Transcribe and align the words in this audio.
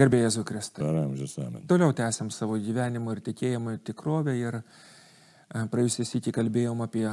Garbėjai 0.00 0.30
Zukristai. 0.32 0.80
Per 0.80 0.96
amžius 1.02 1.34
amen. 1.42 1.64
Toliau 1.68 1.92
tęsiam 1.96 2.30
savo 2.32 2.56
gyvenimo 2.60 3.12
ir 3.12 3.20
tikėjimo 3.26 3.74
ir 3.74 3.80
tikrovę 3.84 4.32
ir 4.38 4.56
e, 4.60 4.62
praėjusią 5.72 6.06
sykį 6.08 6.32
kalbėjom 6.38 6.80
apie 6.86 7.04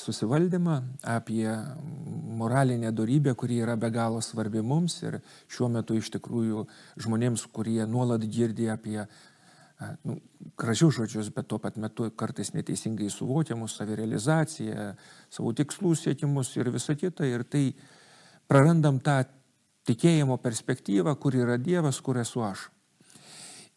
susivaldymą, 0.00 0.78
apie 1.06 1.46
moralinę 2.40 2.90
darybę, 2.98 3.36
kuri 3.38 3.60
yra 3.62 3.76
be 3.78 3.92
galo 3.94 4.22
svarbi 4.24 4.62
mums 4.62 4.98
ir 5.04 5.20
šiuo 5.52 5.68
metu 5.76 5.98
iš 6.00 6.10
tikrųjų 6.16 6.64
žmonėms, 7.04 7.46
kurie 7.54 7.84
nuolat 7.86 8.26
girdė 8.26 8.72
apie 8.74 8.98
e, 9.04 9.06
nu, 10.08 10.16
gražius 10.58 10.98
žodžius, 10.98 11.30
bet 11.36 11.46
tuo 11.52 11.60
pat 11.62 11.78
metu 11.78 12.08
kartais 12.10 12.50
neteisingai 12.56 13.12
suvokiamus, 13.12 13.76
savirealizaciją, 13.78 14.88
savo 15.30 15.54
tikslų 15.62 15.94
siekimus 16.00 16.56
ir 16.58 16.72
visą 16.74 16.98
kitą. 16.98 17.28
Ir 17.28 17.46
tai 17.46 17.68
prarandam 18.50 18.98
tą 18.98 19.20
tikėjimo 19.88 20.38
perspektyvą, 20.42 21.14
kur 21.18 21.36
yra 21.36 21.58
Dievas, 21.58 22.00
kur 22.00 22.20
esu 22.22 22.44
aš. 22.46 22.68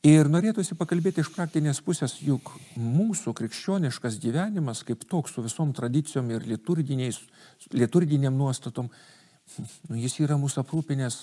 Ir 0.05 0.27
norėtųsi 0.29 0.75
pakalbėti 0.77 1.23
iš 1.23 1.31
praktinės 1.33 1.79
pusės, 1.81 2.19
juk 2.21 2.51
mūsų 2.77 3.33
krikščioniškas 3.39 4.19
gyvenimas, 4.21 4.83
kaip 4.85 5.01
toks 5.09 5.33
su 5.33 5.41
visom 5.41 5.71
tradicijom 5.73 6.29
ir 6.29 6.45
liturginiam 6.45 8.37
nuostatom, 8.37 8.91
nu, 9.89 9.97
jis 9.97 10.19
yra 10.21 10.37
mūsų 10.37 10.61
aprūpinės 10.61 11.17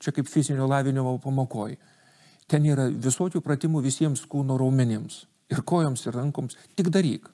čia 0.00 0.14
kaip 0.14 0.30
fizinio 0.30 0.68
lavinimo 0.70 1.16
pamokoj. 1.22 1.74
Ten 2.50 2.66
yra 2.66 2.88
visokių 2.90 3.42
pratimų 3.42 3.82
visiems 3.84 4.22
kūno 4.30 4.56
raumenims. 4.58 5.24
Ir 5.50 5.62
kojoms, 5.66 6.06
ir 6.06 6.14
rankoms. 6.14 6.56
Tik 6.78 6.90
daryk. 6.94 7.26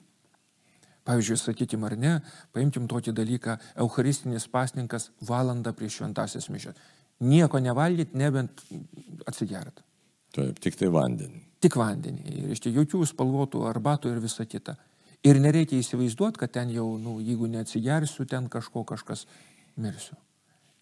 Pavyzdžiui, 1.07 1.39
sakykim 1.39 1.85
ar 1.87 1.95
ne, 1.99 2.13
paimkim 2.55 2.87
tokį 2.91 3.13
dalyką, 3.15 3.55
eucharistinis 3.83 4.47
pasninkas 4.51 5.09
valandą 5.23 5.71
prieš 5.75 6.01
šventasias 6.01 6.49
mišęs. 6.51 6.81
Nieko 7.27 7.61
nevalgyt, 7.63 8.13
nebent 8.13 8.61
atsigert. 9.25 9.81
Taip, 10.35 10.59
tik 10.61 10.75
tai 10.77 10.91
vandenį. 10.93 11.41
Tik 11.63 11.77
vandenį. 11.79 12.25
Ir 12.27 12.53
iš 12.53 12.61
tikrųjų 12.61 12.83
jokių 12.83 13.07
spalvotų 13.09 13.63
arbatų 13.69 14.11
ir 14.11 14.21
visa 14.21 14.45
kita. 14.45 14.75
Ir 15.25 15.39
nereikia 15.41 15.79
įsivaizduoti, 15.79 16.43
kad 16.43 16.53
ten 16.53 16.69
jau, 16.75 16.85
nu, 17.01 17.17
jeigu 17.23 17.49
neatsigersiu, 17.49 18.27
ten 18.29 18.51
kažko 18.51 18.83
kažkas 18.87 19.25
mirsiu. 19.81 20.17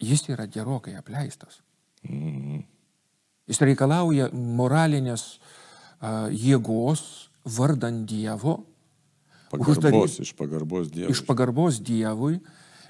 Jis 0.04 0.26
yra 0.34 0.50
gerokai 0.52 0.98
apleistas. 1.00 1.62
Mm. 2.04 2.66
Jis 3.48 3.62
reikalauja 3.62 4.32
moralinės 4.34 5.38
uh, 5.38 6.28
jėgos 6.34 7.30
vardant 7.46 8.04
Dievo 8.10 8.58
Pagarbos, 9.52 10.20
iš 10.20 10.34
pagarbos 10.38 10.92
Dievui. 10.92 11.12
Iš 11.14 11.22
pagarbos 11.28 11.80
Dievui, 11.86 12.40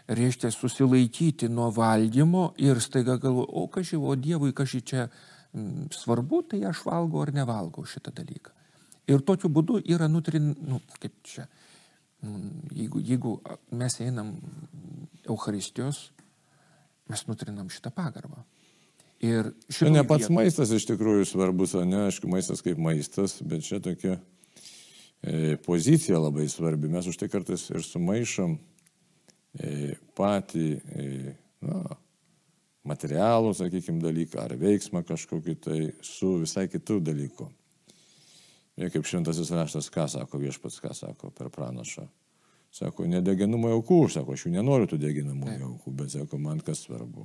reiškia 0.07 0.51
susilaikyti 0.53 1.49
nuo 1.49 1.69
valgymo 1.73 2.51
ir 2.61 2.81
staiga 2.81 3.17
galvoju, 3.21 3.47
o 3.49 3.67
kažkaip, 3.73 4.01
o 4.01 4.15
Dievui 4.15 4.53
kažkaip 4.55 4.85
čia 4.85 5.07
m, 5.07 5.61
mm, 5.61 5.87
svarbu, 5.95 6.43
tai 6.51 6.63
aš 6.69 6.83
valgau 6.85 7.23
ar 7.25 7.33
nevalgau 7.35 7.85
šitą 7.89 8.13
dalyką. 8.15 8.53
Ir 9.09 9.21
tokiu 9.25 9.49
būdu 9.53 9.79
yra 9.85 10.07
nutrin, 10.09 10.53
nu, 10.65 10.81
kaip 11.01 11.13
čia, 11.25 11.47
mm, 12.23 12.69
jeigu, 12.73 13.01
jeigu 13.05 13.37
mes 13.71 13.99
einam 14.01 14.35
Euharistijos, 15.25 16.11
mes 17.09 17.25
nutrinam 17.29 17.69
šitą 17.69 17.93
pagarbą. 17.93 18.45
Ir 19.25 19.53
šitą... 19.69 19.91
Ne 19.93 20.05
pats 20.05 20.27
vietą... 20.27 20.37
maistas 20.37 20.71
iš 20.75 20.87
tikrųjų 20.91 21.25
svarbus, 21.29 21.75
o 21.77 21.83
ne, 21.85 22.07
aišku, 22.09 22.29
maistas 22.29 22.61
kaip 22.65 22.81
maistas, 22.81 23.39
bet 23.41 23.65
čia 23.65 23.81
tokia 23.81 24.19
E, 24.19 24.34
pozicija 25.65 26.19
labai 26.21 26.47
svarbi. 26.49 26.89
Mes 26.91 27.07
už 27.07 27.17
tai 27.17 27.29
kartais 27.33 27.69
ir 27.71 27.83
sumaišom 27.85 28.57
e, 29.59 29.95
patį 30.17 30.65
e, 30.75 31.05
na, 31.65 31.81
materialų, 32.85 33.53
sakykime, 33.57 34.01
dalyką 34.03 34.43
ar 34.43 34.55
veiksmą 34.61 35.01
kažkokį 35.07 35.55
tai 35.61 35.79
su 36.05 36.35
visai 36.43 36.67
kitų 36.69 36.99
dalykų. 37.09 37.47
Ir 38.75 38.91
kaip 38.91 39.07
šventasis 39.07 39.53
raštas, 39.55 39.87
ką 39.89 40.05
sako 40.11 40.41
viešpats, 40.41 40.81
ką 40.83 40.91
sako 40.93 41.31
per 41.33 41.49
pranašą. 41.53 42.05
Sako, 42.75 43.05
nedeginimo 43.07 43.69
aukų, 43.71 44.01
sako, 44.11 44.35
aš 44.35 44.45
jų 44.45 44.57
nenoriu 44.57 44.89
tų 44.91 44.99
deginamų 44.99 45.53
aukų, 45.63 45.93
bet 45.95 46.11
sako, 46.11 46.39
man 46.43 46.59
kas 46.59 46.81
svarbu. 46.83 47.23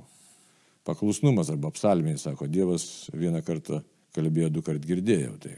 Paklusnumas 0.87 1.51
arba 1.51 1.67
apsalmiai, 1.69 2.15
sako, 2.17 2.47
Dievas 2.47 3.11
vieną 3.11 3.43
kartą 3.43 3.81
kalbėjo, 4.15 4.47
du 4.55 4.63
kart 4.63 4.85
girdėjau. 4.87 5.35
Tai 5.43 5.57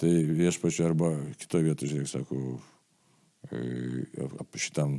Tai 0.00 0.12
viešpačiu 0.34 0.88
arba 0.88 1.12
kitoje 1.38 1.68
vietoje, 1.68 1.92
žiūrėk, 1.92 2.10
sakau, 2.10 2.56
e, 3.50 4.58
šitam 4.58 4.98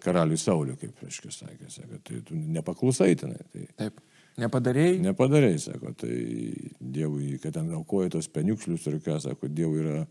karaliui 0.00 0.38
Sauliu, 0.40 0.76
kaip 0.80 1.02
reiškia, 1.02 1.32
sakė, 1.34 1.70
sakė, 1.72 2.00
tai 2.06 2.20
tu 2.24 2.36
nepaklusai 2.36 3.14
tenai. 3.18 3.42
Tai, 3.52 3.66
Taip. 3.82 4.04
Nepadarėjai? 4.36 4.98
Nepadarėjai, 5.00 5.60
sako, 5.62 5.94
tai 5.96 6.14
Dievui, 6.76 7.38
kad 7.40 7.54
ten 7.56 7.70
aukoja 7.72 8.12
tos 8.12 8.28
peniukšlius 8.28 8.84
ir 8.90 8.98
ką, 9.04 9.16
sako, 9.24 9.48
Dievui 9.48 9.80
yra 9.80 10.02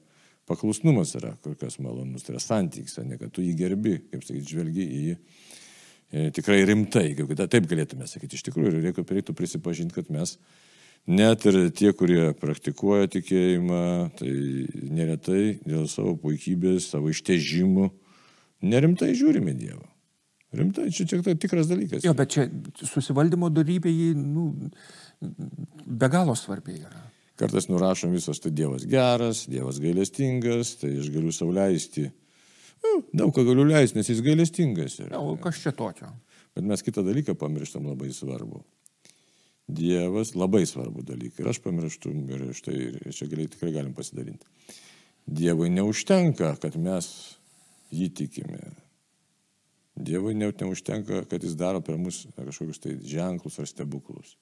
paklusnumas 0.49 1.13
yra 1.17 1.33
kur 1.43 1.53
kas 1.59 1.77
malonus, 1.81 2.25
tai 2.25 2.35
yra 2.35 2.41
santykis, 2.41 2.97
ne 3.05 3.19
kad 3.21 3.33
tu 3.33 3.45
jį 3.45 3.53
gerbi, 3.59 3.99
kaip 4.11 4.25
sakyti, 4.25 4.49
žvelgi 4.49 4.85
į 4.85 5.03
jį 5.03 5.13
e, 5.15 6.25
tikrai 6.37 6.63
rimtai, 6.69 7.07
kaip 7.17 7.33
taip 7.43 7.69
galėtume 7.69 8.09
sakyti. 8.09 8.37
Iš 8.37 8.47
tikrųjų, 8.49 8.73
reikėtų, 8.79 9.05
reikėtų 9.09 9.37
prisipažinti, 9.37 9.97
kad 9.97 10.09
mes 10.13 10.35
Net 11.05 11.43
ir 11.45 11.57
tie, 11.77 11.91
kurie 11.93 12.31
praktikuoja 12.39 13.05
tikėjimą, 13.13 13.81
tai 14.17 14.31
neretai 14.89 15.59
dėl 15.61 15.85
savo 15.91 16.15
puikybės, 16.17 16.87
savo 16.95 17.11
ištežimų, 17.13 17.91
nerimtai 18.65 19.11
žiūrime 19.17 19.53
Dievą. 19.53 19.85
Rimtai, 20.55 20.87
čia 20.93 21.05
tik 21.09 21.21
tai 21.25 21.35
tikras 21.37 21.67
dalykas. 21.69 22.05
Jo, 22.05 22.13
bet 22.17 22.31
čia 22.33 22.45
susivaldymo 22.87 23.51
darybė 23.53 23.91
jį 23.91 24.11
nu, 24.17 24.47
be 25.85 26.09
galo 26.09 26.35
svarbi 26.39 26.79
yra. 26.79 27.03
Kartais 27.35 27.67
nurašom 27.67 28.13
visas, 28.15 28.39
tai 28.39 28.53
Dievas 28.55 28.85
geras, 28.87 29.43
Dievas 29.51 29.81
gailestingas, 29.83 30.77
tai 30.79 30.93
aš 31.01 31.09
galiu 31.11 31.33
sauliaisti. 31.35 32.07
Nu, 32.85 32.93
daug 33.11 33.33
ką 33.35 33.43
galiu 33.47 33.65
leisti, 33.67 33.99
nes 33.99 34.09
jis 34.09 34.23
gailestingas 34.23 35.01
yra. 35.03 35.19
O 35.19 35.35
kas 35.41 35.59
čia 35.61 35.75
tokio? 35.75 36.09
Bet 36.55 36.65
mes 36.65 36.85
kitą 36.85 37.03
dalyką 37.03 37.35
pamirštam 37.37 37.89
labai 37.91 38.13
svarbu. 38.15 38.63
Dievas 39.67 40.35
labai 40.37 40.65
svarbu 40.69 41.01
dalykai. 41.05 41.41
Ir 41.41 41.49
aš 41.49 41.59
pamirštu, 41.63 42.11
ir 42.13 42.45
štai 42.53 42.75
ir 42.77 43.15
čia 43.15 43.27
gali, 43.31 43.47
tikrai 43.49 43.71
galim 43.73 43.95
pasidalinti. 43.97 44.45
Dievui 45.25 45.71
neužtenka, 45.73 46.51
kad 46.61 46.77
mes 46.77 47.07
jį 47.89 48.11
tikime. 48.13 48.61
Dievui 49.95 50.35
neužtenka, 50.37 51.23
kad 51.31 51.43
jis 51.43 51.55
daro 51.57 51.81
per 51.81 51.97
mus 51.97 52.27
kažkokius 52.37 52.83
tai 52.83 52.97
ženklus 53.09 53.57
ar 53.59 53.69
stebuklus. 53.69 54.35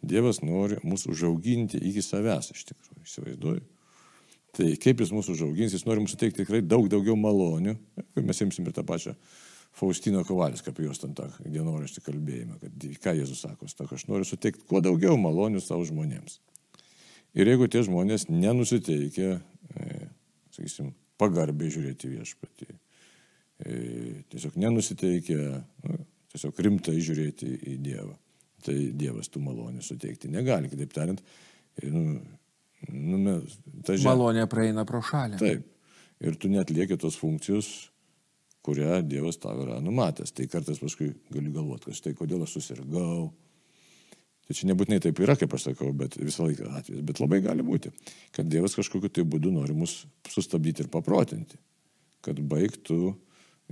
Dievas 0.00 0.40
nori 0.44 0.78
mus 0.84 1.04
užauginti 1.10 1.80
iki 1.90 2.04
savęs, 2.04 2.52
iš 2.54 2.64
tikrųjų, 2.70 3.02
įsivaizduoju. 3.04 3.64
Tai 4.56 4.70
kaip 4.80 5.02
jis 5.02 5.12
mūsų 5.12 5.34
užaugins, 5.36 5.74
jis 5.76 5.84
nori 5.84 6.00
mums 6.00 6.14
suteikti 6.14 6.44
tikrai 6.44 6.62
daug 6.64 6.88
daugiau 6.88 7.16
malonių, 7.20 7.76
mes 8.24 8.40
imsim 8.40 8.64
ir 8.64 8.76
tą 8.76 8.86
pačią 8.88 9.12
Faustino 9.76 10.22
Kovalis, 10.24 10.62
kaip 10.64 10.78
jos 10.80 11.02
ten 11.02 11.12
tą 11.16 11.26
dienoraštį 11.44 12.02
kalbėjimą, 12.06 12.58
kad 12.62 12.84
ką 13.04 13.12
Jėzus 13.18 13.42
sako, 13.44 13.68
sako, 13.68 13.98
aš 13.98 14.06
noriu 14.08 14.24
suteikti 14.24 14.64
kuo 14.68 14.80
daugiau 14.84 15.18
malonių 15.20 15.60
savo 15.60 15.84
žmonėms. 15.84 16.38
Ir 17.36 17.50
jeigu 17.50 17.68
tie 17.68 17.82
žmonės 17.84 18.30
nenusiteikia, 18.32 19.34
e, 19.76 20.06
sakysim, 20.56 20.94
pagarbiai 21.20 21.72
žiūrėti 21.74 22.08
viešpatį, 22.14 22.68
e, 22.72 23.74
tiesiog 24.32 24.56
nenusiteikia, 24.62 25.40
nu, 25.84 25.98
tiesiog 26.32 26.62
rimtai 26.64 26.96
žiūrėti 26.96 27.50
į 27.74 27.76
Dievą, 27.84 28.14
tai 28.64 28.78
Dievas 28.96 29.28
tų 29.28 29.42
malonių 29.44 29.84
suteikti 29.84 30.32
negali. 30.32 30.72
Kitaip 30.72 30.94
tariant, 30.96 31.20
e, 31.76 31.90
nu, 31.92 32.16
nu, 32.88 33.36
ta 33.84 33.92
žemė. 33.92 34.08
Malonė 34.08 34.48
praeina 34.48 34.86
pro 34.88 35.02
šalį. 35.04 35.42
Taip. 35.42 35.68
Ir 36.24 36.40
tu 36.40 36.48
net 36.48 36.72
lieki 36.72 36.96
tos 36.96 37.20
funkcijos 37.20 37.90
kurią 38.66 39.00
Dievas 39.06 39.38
tau 39.42 39.56
yra 39.62 39.78
numatęs. 39.84 40.34
Tai 40.34 40.48
kartais 40.50 40.80
paskui 40.82 41.12
gali 41.32 41.52
galvoti, 41.54 41.90
kad 41.90 41.98
štai 42.00 42.14
kodėl 42.18 42.42
aš 42.46 42.56
susirgau. 42.58 43.30
Tai 44.46 44.54
čia 44.54 44.68
nebūtinai 44.70 45.00
taip 45.02 45.18
yra, 45.22 45.34
kaip 45.38 45.54
aš 45.56 45.70
sakau, 45.72 45.88
bet 45.96 46.18
visą 46.20 46.46
laiką 46.46 46.68
atvejs. 46.78 47.02
Bet 47.06 47.22
labai 47.22 47.40
gali 47.42 47.66
būti, 47.66 47.90
kad 48.34 48.46
Dievas 48.50 48.76
kažkokiu 48.78 49.10
tai 49.10 49.24
būdu 49.26 49.50
nori 49.54 49.74
mus 49.74 50.04
sustabdyti 50.30 50.84
ir 50.84 50.90
paprotinti. 50.92 51.58
Kad 52.22 52.38
baigtų, 52.52 53.00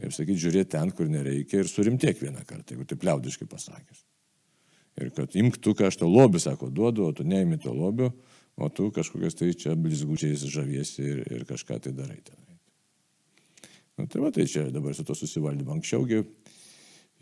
kaip 0.00 0.16
sakyti, 0.16 0.40
žiūrėti 0.46 0.72
ten, 0.74 0.90
kur 0.94 1.10
nereikia 1.10 1.62
ir 1.62 1.70
surimtiek 1.70 2.18
vieną 2.18 2.42
kartą, 2.42 2.74
jeigu 2.74 2.88
taip 2.90 3.06
liaudiškai 3.06 3.46
pasakęs. 3.50 4.02
Ir 5.02 5.10
kad 5.14 5.34
imk 5.38 5.58
tu, 5.62 5.74
ką 5.78 5.88
aš 5.90 6.00
to 6.02 6.10
lobį, 6.10 6.42
sako, 6.42 6.70
duodu, 6.74 7.06
o 7.06 7.14
tu 7.14 7.26
neimi 7.26 7.58
to 7.62 7.74
lobio, 7.74 8.12
o 8.54 8.70
tu 8.70 8.90
kažkokias 8.94 9.38
tai 9.38 9.52
čia 9.58 9.74
blizgučiais 9.78 10.42
žaviesi 10.50 11.06
ir, 11.06 11.22
ir 11.38 11.46
kažką 11.48 11.80
tai 11.86 11.94
darai 11.94 12.18
tenai. 12.22 12.43
Nu, 13.96 14.06
tai 14.10 14.22
va, 14.22 14.30
tai 14.34 14.46
čia 14.50 14.68
dabar 14.74 14.94
su 14.94 15.04
to 15.06 15.14
susivaldymu. 15.14 15.76
Anksčiaugi 15.76 16.22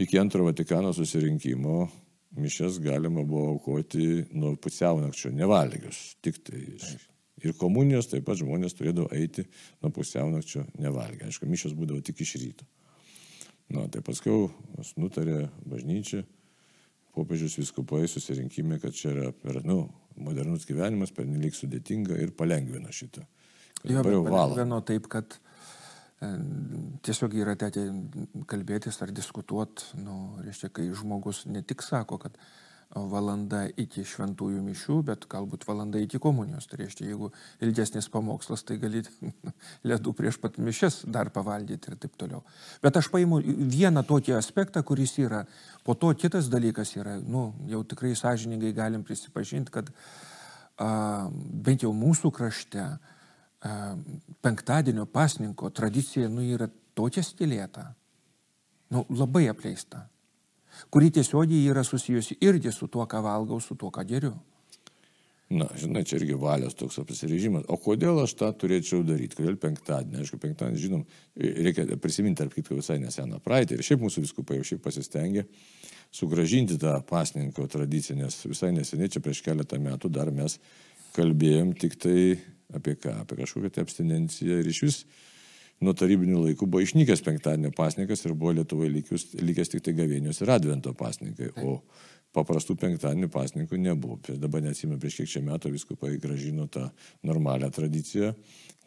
iki 0.01 0.19
antro 0.19 0.45
Vatikano 0.47 0.93
susirinkimo 0.97 1.77
mišes 2.41 2.79
galima 2.81 3.25
buvo 3.29 3.51
aukoti 3.53 4.25
nuo 4.33 4.55
pusiaunakčio 4.57 5.33
nevalgius. 5.37 6.17
Tik 6.25 6.43
tai. 6.47 6.67
Ir 7.43 7.57
komunijos 7.59 8.07
taip 8.09 8.25
pat 8.29 8.39
žmonės 8.39 8.77
turėdavo 8.79 9.11
eiti 9.17 9.45
nuo 9.83 9.91
pusiaunakčio 9.93 10.65
nevalgę. 10.79 11.27
Aišku, 11.27 11.49
mišos 11.51 11.75
būdavo 11.77 12.01
tik 12.05 12.23
iš 12.23 12.37
ryto. 12.41 12.69
Na, 13.73 13.89
tai 13.89 14.03
paskui 14.05 14.47
nutarė 15.01 15.49
bažnyčia 15.69 16.23
popiežius 17.13 17.59
viskupai 17.61 18.07
susirinkime, 18.09 18.79
kad 18.81 18.97
čia 18.97 19.13
yra 19.13 19.31
per, 19.37 19.61
nu, 19.69 19.85
modernus 20.17 20.65
gyvenimas, 20.69 21.13
per 21.13 21.29
nelik 21.29 21.57
sudėtinga 21.57 22.17
ir 22.23 22.33
palengvino 22.37 22.93
šitą. 22.93 23.25
Jo, 23.89 24.05
palengvino 24.05 24.81
taip, 24.87 25.09
kad 25.13 25.37
tiesiog 27.03 27.35
yra 27.35 27.55
tekę 27.59 27.87
kalbėtis 28.51 29.01
ar 29.03 29.13
diskutuoti, 29.15 30.03
nu, 30.03 30.37
reiškia, 30.45 30.71
kai 30.75 30.91
žmogus 30.97 31.45
ne 31.51 31.63
tik 31.67 31.83
sako, 31.85 32.21
kad 32.23 32.37
valanda 32.93 33.63
iki 33.81 34.03
šventųjų 34.05 34.61
mišių, 34.67 34.99
bet 35.09 35.25
galbūt 35.33 35.65
valanda 35.65 36.01
iki 36.03 36.21
komunijos. 36.21 36.67
Tai 36.69 36.83
reiškia, 36.83 37.07
jeigu 37.09 37.31
ilgesnis 37.65 38.11
pamokslas, 38.13 38.65
tai 38.69 38.77
gali 38.83 39.01
ledų 39.89 40.13
prieš 40.17 40.39
pat 40.43 40.59
mišes 40.61 41.03
dar 41.09 41.31
pavaldyti 41.33 41.89
ir 41.89 41.97
taip 42.03 42.19
toliau. 42.21 42.43
Bet 42.85 42.99
aš 43.01 43.09
paimu 43.13 43.41
vieną 43.43 44.05
tokį 44.09 44.37
aspektą, 44.37 44.85
kuris 44.85 45.17
yra. 45.23 45.47
Po 45.87 45.97
to 45.97 46.13
kitas 46.13 46.53
dalykas 46.53 46.93
yra, 46.99 47.17
nu, 47.17 47.49
jau 47.71 47.81
tikrai 47.89 48.13
sąžiningai 48.19 48.75
galim 48.77 49.07
prisipažinti, 49.09 49.73
kad 49.73 49.89
a, 50.77 51.31
bent 51.33 51.87
jau 51.87 51.95
mūsų 51.97 52.35
krašte 52.37 52.85
a, 52.85 52.93
penktadienio 54.43 55.07
pasninko 55.07 55.71
tradicija, 55.71 56.29
nu, 56.29 56.43
yra 56.43 56.67
tokia 56.99 57.23
stilėta, 57.23 57.93
nu, 58.91 59.07
labai 59.15 59.47
apleista 59.51 60.07
kuri 60.91 61.11
tiesiogiai 61.11 61.69
yra 61.71 61.85
susijusi 61.85 62.39
irgi 62.41 62.73
su 62.73 62.89
tuo, 62.89 63.07
ką 63.07 63.21
valgau, 63.25 63.61
su 63.61 63.77
tuo, 63.77 63.91
ką 63.91 64.05
geriu. 64.09 64.33
Na, 65.53 65.67
žinai, 65.77 66.01
čia 66.09 66.17
irgi 66.17 66.37
valios 66.41 66.73
toks 66.79 66.97
apsirežimas. 67.03 67.67
O 67.69 67.77
kodėl 67.77 68.23
aš 68.23 68.33
tą 68.41 68.49
turėčiau 68.57 69.03
daryti? 69.05 69.37
Kodėl 69.37 69.59
penktadienį? 69.61 70.23
Aišku, 70.23 70.39
penktadienį, 70.41 70.81
žinom, 70.81 71.03
reikia 71.37 71.85
prisiminti, 72.01 72.39
tarp 72.41 72.57
kitko, 72.57 72.79
visai 72.79 72.97
neseną 73.03 73.41
praeitį. 73.45 73.77
Ir 73.77 73.85
šiaip 73.85 74.01
mūsų 74.07 74.25
viskupai 74.25 74.57
jau 74.57 74.71
šiaip 74.71 74.81
pasistengė 74.87 75.45
sugražinti 76.13 76.79
tą 76.81 76.95
pasninko 77.09 77.67
tradiciją, 77.73 78.17
nes 78.23 78.39
visai 78.49 78.73
neseniai, 78.73 79.13
čia 79.13 79.21
prieš 79.25 79.43
keletą 79.45 79.77
metų 79.81 80.09
dar 80.13 80.33
mes 80.33 80.57
kalbėjom 81.17 81.77
tik 81.77 81.99
tai 82.01 82.17
apie 82.79 82.97
ką, 83.01 83.19
apie 83.25 83.39
kažkokią 83.43 83.73
tai 83.75 83.87
abstinenciją 83.87 84.61
ir 84.63 84.73
iš 84.73 84.83
vis 84.87 85.03
nuo 85.83 85.95
tarybinių 85.99 86.47
laikų 86.47 86.69
buvo 86.71 86.85
išnykęs 86.85 87.25
penktadienio 87.27 87.73
pasnikas 87.77 88.25
ir 88.25 88.37
buvo 88.39 88.55
Lietuvoje 88.59 88.93
likęs, 88.93 89.29
likęs 89.43 89.73
tik 89.73 89.85
tai 89.87 89.97
gavėnios 89.99 90.43
ir 90.43 90.53
advento 90.55 90.95
pasnikai, 90.95 91.51
o 91.63 91.81
paprastų 92.37 92.77
penktadienio 92.81 93.29
pasnikų 93.33 93.79
nebuvo. 93.81 94.19
Dabar 94.41 94.63
neatsime 94.65 94.99
prieš 95.01 95.21
kiek 95.21 95.33
čia 95.35 95.43
metų 95.45 95.75
viskupai 95.75 96.15
gražino 96.23 96.69
tą 96.73 96.87
normalią 97.29 97.69
tradiciją, 97.75 98.33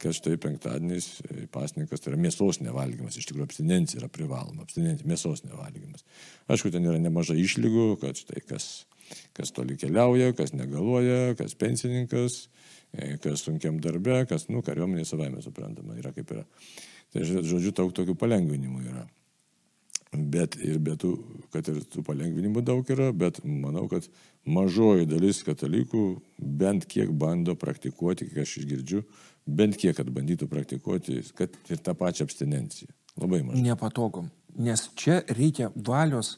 kad 0.01 0.15
štai 0.17 0.35
penktadienis 0.41 1.09
e, 1.21 1.45
pasnikas 1.51 2.01
tai 2.03 2.13
yra 2.13 2.21
mėsos 2.25 2.59
nevalgymas, 2.63 3.19
iš 3.19 3.29
tikrųjų 3.29 3.47
abstinencija 3.47 4.01
yra 4.01 4.09
privaloma, 4.11 4.65
abstinencija 4.65 5.07
mėsos 5.07 5.45
nevalgymas. 5.45 6.03
Aišku, 6.51 6.73
ten 6.73 6.87
yra 6.89 6.99
nemažai 7.01 7.37
išlygų, 7.43 7.87
kad 8.01 8.19
štai 8.19 8.43
kas, 8.49 8.69
kas 9.37 9.53
toli 9.55 9.77
keliauja, 9.79 10.33
kas 10.37 10.55
negaluoja, 10.57 11.37
kas 11.39 11.55
pensininkas, 11.59 12.47
kas 13.23 13.45
sunkiam 13.45 13.79
darbe, 13.83 14.21
kas, 14.29 14.47
nu, 14.51 14.63
kariuomenė 14.65 15.05
savai 15.07 15.29
mes 15.33 15.45
suprantama, 15.47 15.97
yra 15.99 16.13
kaip 16.15 16.31
yra. 16.35 16.45
Tai 17.13 17.23
žodžiu, 17.27 17.71
daug 17.75 17.93
tokių 17.95 18.17
palengvinimų 18.19 18.81
yra. 18.89 19.05
Bet 20.15 20.55
ir 20.63 20.77
be 20.83 20.93
tų, 20.99 21.11
kad 21.51 21.67
ir 21.71 21.81
tų 21.91 22.03
palengvinimų 22.07 22.63
daug 22.63 22.87
yra, 22.91 23.09
bet 23.15 23.41
manau, 23.43 23.85
kad 23.91 24.07
mažoji 24.47 25.07
dalis 25.09 25.41
katalikų 25.43 26.03
bent 26.39 26.87
kiek 26.91 27.11
bando 27.11 27.55
praktikuoti, 27.59 28.29
kiek 28.29 28.43
aš 28.45 28.57
išgirdžiu, 28.61 29.01
bent 29.45 29.77
kiek, 29.79 29.95
kad 29.97 30.09
bandytų 30.15 30.47
praktikuoti, 30.51 31.19
kad 31.35 31.55
ir 31.69 31.81
tą 31.83 31.95
pačią 31.97 32.27
abstinenciją. 32.29 32.93
Labai 33.19 33.41
mažai. 33.43 33.63
Nepatogu. 33.65 34.25
Nes 34.55 34.87
čia 34.95 35.21
reikia 35.27 35.71
valios 35.75 36.37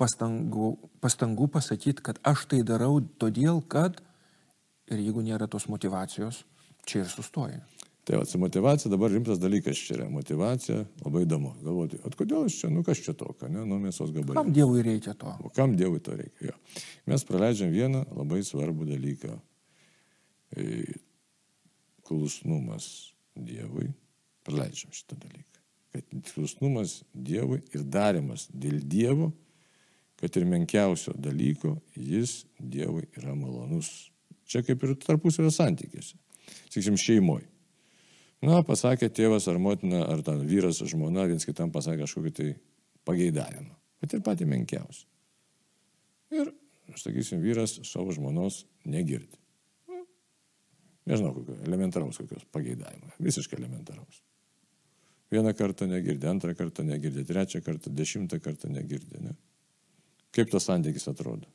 pastangų, 0.00 0.74
pastangų 1.02 1.48
pasakyti, 1.54 2.02
kad 2.02 2.18
aš 2.26 2.46
tai 2.50 2.62
darau 2.66 2.98
todėl, 3.22 3.62
kad 3.62 4.00
Ir 4.92 5.00
jeigu 5.00 5.24
nėra 5.24 5.48
tos 5.48 5.68
motivacijos, 5.72 6.42
čia 6.86 7.02
ir 7.04 7.10
sustoja. 7.10 7.62
Tai 8.04 8.18
va, 8.18 8.24
motivacija 8.38 8.90
dabar 8.90 9.12
rimtas 9.14 9.38
dalykas 9.38 9.78
čia 9.78 9.94
yra. 10.00 10.08
Motivacija 10.10 10.80
labai 11.04 11.22
įdomu. 11.22 11.52
Galvoti, 11.62 12.00
o 12.02 12.10
kodėl 12.18 12.48
aš 12.48 12.56
čia, 12.64 12.70
nu 12.74 12.82
kas 12.86 12.98
čia 13.04 13.14
toka, 13.14 13.46
ne, 13.52 13.62
nu 13.68 13.78
mėsos 13.78 14.10
gabalai. 14.10 14.40
Kam 14.40 14.50
Dievui 14.56 14.82
reikia 14.82 15.14
to? 15.18 15.30
O 15.46 15.52
kam 15.54 15.76
Dievui 15.78 16.02
to 16.02 16.16
reikia? 16.18 16.50
Jo. 16.50 16.82
Mes 17.12 17.24
praleidžiam 17.28 17.70
vieną 17.70 18.02
labai 18.10 18.40
svarbų 18.46 18.88
dalyką. 18.90 19.36
E, 20.58 20.82
klusnumas 22.10 22.88
Dievui. 23.38 23.92
Praleidžiam 24.42 24.90
šitą 24.90 25.20
dalyką. 25.22 25.62
Kad 25.94 26.32
klusnumas 26.32 26.98
Dievui 27.14 27.60
ir 27.70 27.86
darimas 27.86 28.48
dėl 28.50 28.80
Dievo, 28.82 29.30
kad 30.18 30.34
ir 30.38 30.48
menkiausio 30.50 31.14
dalyko, 31.14 31.76
jis 31.94 32.40
Dievui 32.58 33.06
yra 33.14 33.36
malonus. 33.38 34.10
Čia 34.52 34.60
kaip 34.66 34.82
ir 34.84 34.96
tarpusavio 35.00 35.50
santykiuose. 35.54 36.18
Sakysim, 36.66 36.98
šeimoje. 37.00 37.46
Na, 38.42 38.58
pasakė 38.66 39.06
tėvas 39.14 39.46
ar 39.48 39.60
motina, 39.62 40.02
ar 40.10 40.20
ten 40.26 40.42
vyras, 40.48 40.80
žmona, 40.90 41.28
viens 41.30 41.46
kitam 41.46 41.70
pasakė 41.72 42.02
kažkokį 42.02 42.32
tai 42.36 42.48
pageidavimą. 43.06 43.76
Bet 44.02 44.16
ir 44.16 44.24
patį 44.26 44.48
menkiausią. 44.50 45.06
Ir, 46.34 46.50
sakysim, 46.98 47.40
vyras 47.44 47.76
savo 47.86 48.12
žmonos 48.14 48.64
negirdi. 48.88 49.38
Nu, 49.86 50.02
nežinau, 51.08 51.32
kokio 51.38 51.56
elementaraus 51.68 52.18
kokios 52.18 52.44
pageidavimo. 52.52 53.14
Visiškai 53.22 53.60
elementaraus. 53.60 54.20
Vieną 55.32 55.54
kartą 55.56 55.86
negirdi, 55.88 56.28
antrą 56.28 56.56
kartą 56.58 56.84
negirdi, 56.84 57.24
trečią 57.24 57.62
kartą, 57.64 57.94
dešimtą 57.94 58.42
kartą 58.42 58.68
negirdi. 58.74 59.22
Ne? 59.22 59.38
Kaip 60.34 60.50
tas 60.52 60.66
santykis 60.68 61.08
atrodo? 61.08 61.48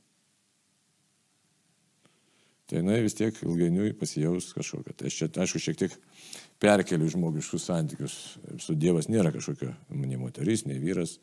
Tai 2.68 2.82
jinai 2.82 3.00
vis 3.06 3.16
tiek 3.16 3.38
ilgainiui 3.46 3.94
pasijaus 3.98 4.52
kažkokia. 4.56 4.96
Tai 4.98 5.08
aš 5.08 5.20
čia, 5.22 5.30
aišku, 5.44 5.62
šiek 5.64 5.80
tiek 5.80 5.96
perkeliu 6.62 7.08
žmogiškus 7.12 7.68
santykius. 7.70 8.18
Su 8.64 8.76
Dievas 8.76 9.08
nėra 9.12 9.32
kažkokia 9.36 9.72
nei 9.94 10.20
moteris, 10.20 10.66
nei 10.68 10.82
vyras, 10.84 11.18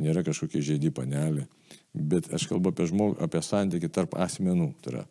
nėra 0.00 0.24
kažkokia 0.26 0.64
žaidi 0.70 0.92
panelė. 0.94 1.44
Bet 1.92 2.30
aš 2.34 2.48
kalbu 2.48 2.72
apie, 2.72 2.88
žmog, 2.88 3.18
apie 3.24 3.42
santykį 3.44 3.92
tarp 3.92 4.16
asmenų. 4.16 4.70
Tai 4.84 4.94
yra, 4.94 5.04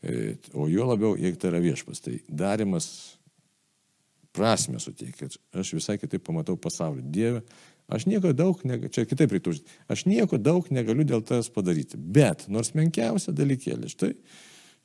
e, 0.00 0.34
o 0.54 0.68
jo 0.70 0.88
labiau, 0.88 1.14
jeigu 1.18 1.40
tai 1.40 1.52
yra 1.52 1.62
viešpas, 1.64 2.02
tai 2.04 2.18
darimas 2.28 2.88
prasme 4.32 4.80
suteikia. 4.80 5.28
Aš 5.52 5.74
visai 5.76 5.98
kitaip 6.00 6.24
pamatau 6.24 6.56
pasaulį. 6.60 7.04
Dieve, 7.12 7.42
aš 7.90 8.06
nieko 8.08 8.32
daug, 8.36 8.60
negaliu, 8.68 8.92
čia 8.94 9.04
kitaip 9.08 9.34
reiktų 9.34 9.56
uždėti, 9.56 9.80
aš 9.92 10.04
nieko 10.08 10.38
daug 10.40 10.68
negaliu 10.72 11.06
dėl 11.08 11.24
tavęs 11.26 11.50
padaryti. 11.52 11.98
Bet 11.98 12.46
nors 12.52 12.72
menkiausia 12.78 13.34
dalykėlė, 13.36 13.90
štai 13.92 14.14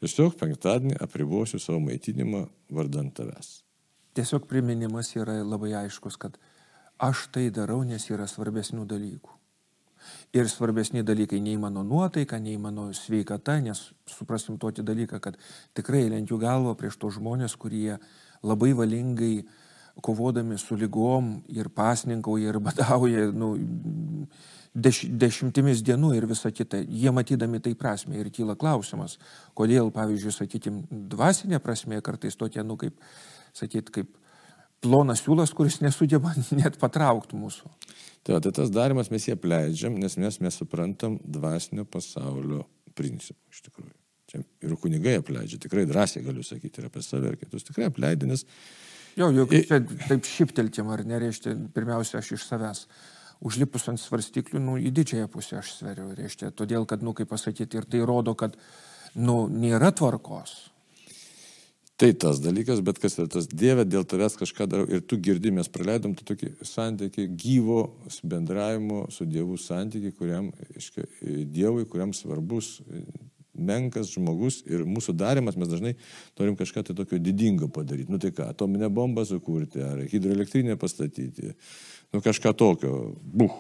Tiesiog 0.04 0.34
penktadienį 0.36 0.98
apribosiu 1.00 1.62
savo 1.64 1.80
maitinimą 1.80 2.42
vardant 2.76 3.14
tavęs. 3.16 3.62
Tiesiog 4.18 4.50
priminimas 4.50 5.14
yra 5.16 5.38
labai 5.48 5.72
aiškus, 5.80 6.18
kad 6.20 6.36
aš 7.00 7.30
tai 7.32 7.46
darau, 7.56 7.80
nes 7.88 8.04
yra 8.12 8.28
svarbesnių 8.28 8.84
dalykų. 8.90 9.38
Ir 10.36 10.50
svarbesni 10.52 11.06
dalykai 11.08 11.40
nei 11.40 11.56
mano 11.56 11.86
nuotaika, 11.88 12.36
nei 12.36 12.58
mano 12.60 12.90
sveikata, 12.92 13.62
nes 13.64 13.86
suprasim 14.12 14.58
tokį 14.60 14.84
dalyką, 14.84 15.22
kad 15.24 15.40
tikrai 15.72 16.10
lenkiu 16.12 16.36
galvą 16.42 16.76
prieš 16.76 17.00
tos 17.00 17.16
žmonės, 17.22 17.56
kurie 17.56 17.96
labai 18.44 18.74
valingai 18.76 19.38
kovodami 20.04 20.58
su 20.60 20.76
lygom 20.76 21.38
ir 21.48 21.70
pasninkauja 21.72 22.52
ir 22.52 22.60
badauja, 22.60 23.30
nu, 23.32 23.54
deš, 24.74 25.04
dešimtimis 25.10 25.84
dienų 25.86 26.14
ir 26.18 26.28
visa 26.30 26.52
kita, 26.54 26.82
jie 26.82 27.14
matydami 27.14 27.62
tai 27.64 27.76
prasme 27.78 28.18
ir 28.20 28.30
kyla 28.34 28.56
klausimas, 28.60 29.18
kodėl, 29.58 29.92
pavyzdžiui, 29.94 30.36
sakykime, 30.36 30.84
dvasinė 31.14 31.62
prasme 31.64 32.02
kartais 32.06 32.38
tokie, 32.40 32.64
nu, 32.66 32.78
kaip, 32.82 32.98
sakyt, 33.58 33.92
kaip 33.94 34.12
plonas 34.84 35.24
siūlas, 35.24 35.54
kuris 35.56 35.80
nesugeba 35.84 36.34
net 36.60 36.80
patraukti 36.82 37.40
mūsų. 37.40 37.72
Tai, 38.24 38.40
tai 38.40 38.54
tas 38.56 38.72
darimas 38.72 39.12
mes 39.12 39.28
jį 39.28 39.36
apleidžiam, 39.38 39.98
nes 40.00 40.16
mes, 40.20 40.40
mes 40.44 40.62
suprantam 40.62 41.20
dvasinio 41.24 41.86
pasaulio 41.90 42.64
principų 42.98 43.54
iš 43.54 43.66
tikrųjų. 43.68 43.94
Čia 44.32 44.40
ir 44.64 44.78
kunigai 44.80 45.18
apleidžia, 45.20 45.60
tikrai 45.62 45.84
drąsiai 45.90 46.24
galiu 46.26 46.46
sakyti 46.46 46.80
ir 46.80 46.88
apie 46.88 47.04
save 47.04 47.34
ir 47.34 47.40
kitus, 47.42 47.66
tikrai 47.68 47.90
apleidė, 47.92 48.30
nes... 48.30 48.46
Jo, 49.20 49.28
juk 49.30 49.52
čia 49.68 49.78
taip 50.08 50.26
šipteltim, 50.26 50.88
ar 50.90 51.04
nereiškia, 51.06 51.52
pirmiausia, 51.76 52.18
aš 52.18 52.32
iš 52.38 52.48
savęs 52.48 52.88
užlipus 53.44 53.88
ant 53.92 54.02
svarstyklių, 54.02 54.62
nu, 54.64 54.78
į 54.80 54.92
didžiąją 54.96 55.30
pusę 55.32 55.60
aš 55.60 55.76
sveriu, 55.78 56.10
reiškia, 56.18 56.52
todėl, 56.56 56.88
kad, 56.90 57.04
nu, 57.06 57.16
kaip 57.18 57.32
pasakyti, 57.32 57.80
ir 57.80 57.88
tai 57.90 58.04
rodo, 58.08 58.36
kad, 58.40 58.56
nu, 59.16 59.44
nėra 59.52 59.92
tvarkos. 59.96 60.74
Tai 62.04 62.10
tas 62.18 62.40
dalykas, 62.42 62.82
bet 62.82 62.98
kas 63.00 63.20
yra 63.20 63.30
tas 63.30 63.46
Dieve, 63.48 63.86
dėl 63.86 64.04
tavęs 64.10 64.34
kažką 64.40 64.66
darau 64.68 64.88
ir 64.90 65.04
tu 65.06 65.20
girdi, 65.22 65.52
mes 65.54 65.70
praleidom 65.70 66.16
tą 66.18 66.26
tokį 66.32 66.50
santykį, 66.66 67.28
gyvo 67.38 67.84
bendravimo 68.26 69.04
su 69.14 69.28
Dievu 69.30 69.60
santykį, 69.62 70.12
kuriam, 70.18 70.50
iškia, 70.74 71.06
Dievui, 71.54 71.86
kuriam 71.88 72.16
svarbus 72.18 72.80
menkas 73.54 74.14
žmogus 74.14 74.62
ir 74.70 74.86
mūsų 74.90 75.16
darimas, 75.18 75.58
mes 75.60 75.70
dažnai 75.70 75.94
norim 76.40 76.58
kažką 76.60 76.86
tai 76.88 76.96
tokio 76.98 77.20
didingo 77.22 77.70
padaryti. 77.74 78.12
Nu 78.12 78.22
tai 78.22 78.34
ką, 78.34 78.50
atominę 78.54 78.90
bombą 78.90 79.26
sukurti 79.30 79.84
ar 79.84 80.02
hidroelektrinę 80.10 80.78
pastatyti 80.82 81.54
nu 82.14 82.22
kažką 82.22 82.56
tokio, 82.58 83.14
buh. 83.24 83.54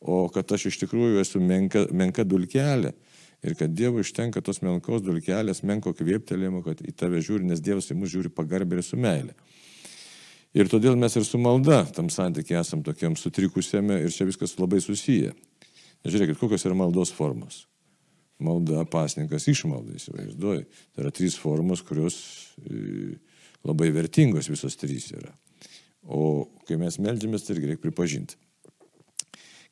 O 0.00 0.26
kad 0.32 0.48
aš 0.56 0.70
iš 0.70 0.78
tikrųjų 0.80 1.20
esu 1.20 1.42
menka, 1.44 1.84
menka 1.92 2.24
dulkelė 2.24 2.94
Ir 3.40 3.56
kad 3.56 3.72
Dievui 3.72 4.04
užtenka 4.04 4.42
tos 4.44 4.60
menkos 4.60 5.00
dulkelės, 5.04 5.62
menko 5.64 5.94
kvėptelėjimo, 5.96 6.60
kad 6.64 6.82
į 6.84 6.92
tave 6.92 7.22
žiūri, 7.24 7.46
nes 7.48 7.62
Dievas 7.64 7.88
į 7.88 7.96
mus 7.96 8.12
žiūri 8.12 8.32
pagarbė 8.36 8.80
ir 8.80 8.84
su 8.84 9.00
meilė. 9.00 9.32
Ir 10.52 10.68
todėl 10.68 10.98
mes 10.98 11.14
ir 11.16 11.24
su 11.24 11.38
malda 11.40 11.84
tam 11.96 12.10
santykiai 12.12 12.58
esam 12.60 12.82
tokiam 12.84 13.16
sutrikusiame 13.16 14.00
ir 14.04 14.12
čia 14.12 14.26
viskas 14.28 14.58
labai 14.60 14.82
susiję. 14.84 15.32
Žiūrėkit, 16.04 16.40
kokios 16.40 16.66
yra 16.68 16.76
maldos 16.76 17.12
formos. 17.14 17.64
Malda, 18.40 18.84
pasninkas, 18.88 19.46
išmalda, 19.52 19.98
įsivaizduoju. 19.98 20.64
Tai 20.94 21.04
yra 21.04 21.12
trys 21.14 21.36
formos, 21.40 21.82
kurios 21.84 22.16
e, 22.64 23.18
labai 23.66 23.90
vertingos 23.92 24.48
visos 24.50 24.78
trys 24.80 25.10
yra. 25.12 25.34
O 26.08 26.48
kai 26.68 26.78
mes 26.80 26.96
melžiamės, 27.02 27.44
tai 27.44 27.56
irgi 27.56 27.72
reikia 27.72 27.84
pripažinti, 27.84 28.38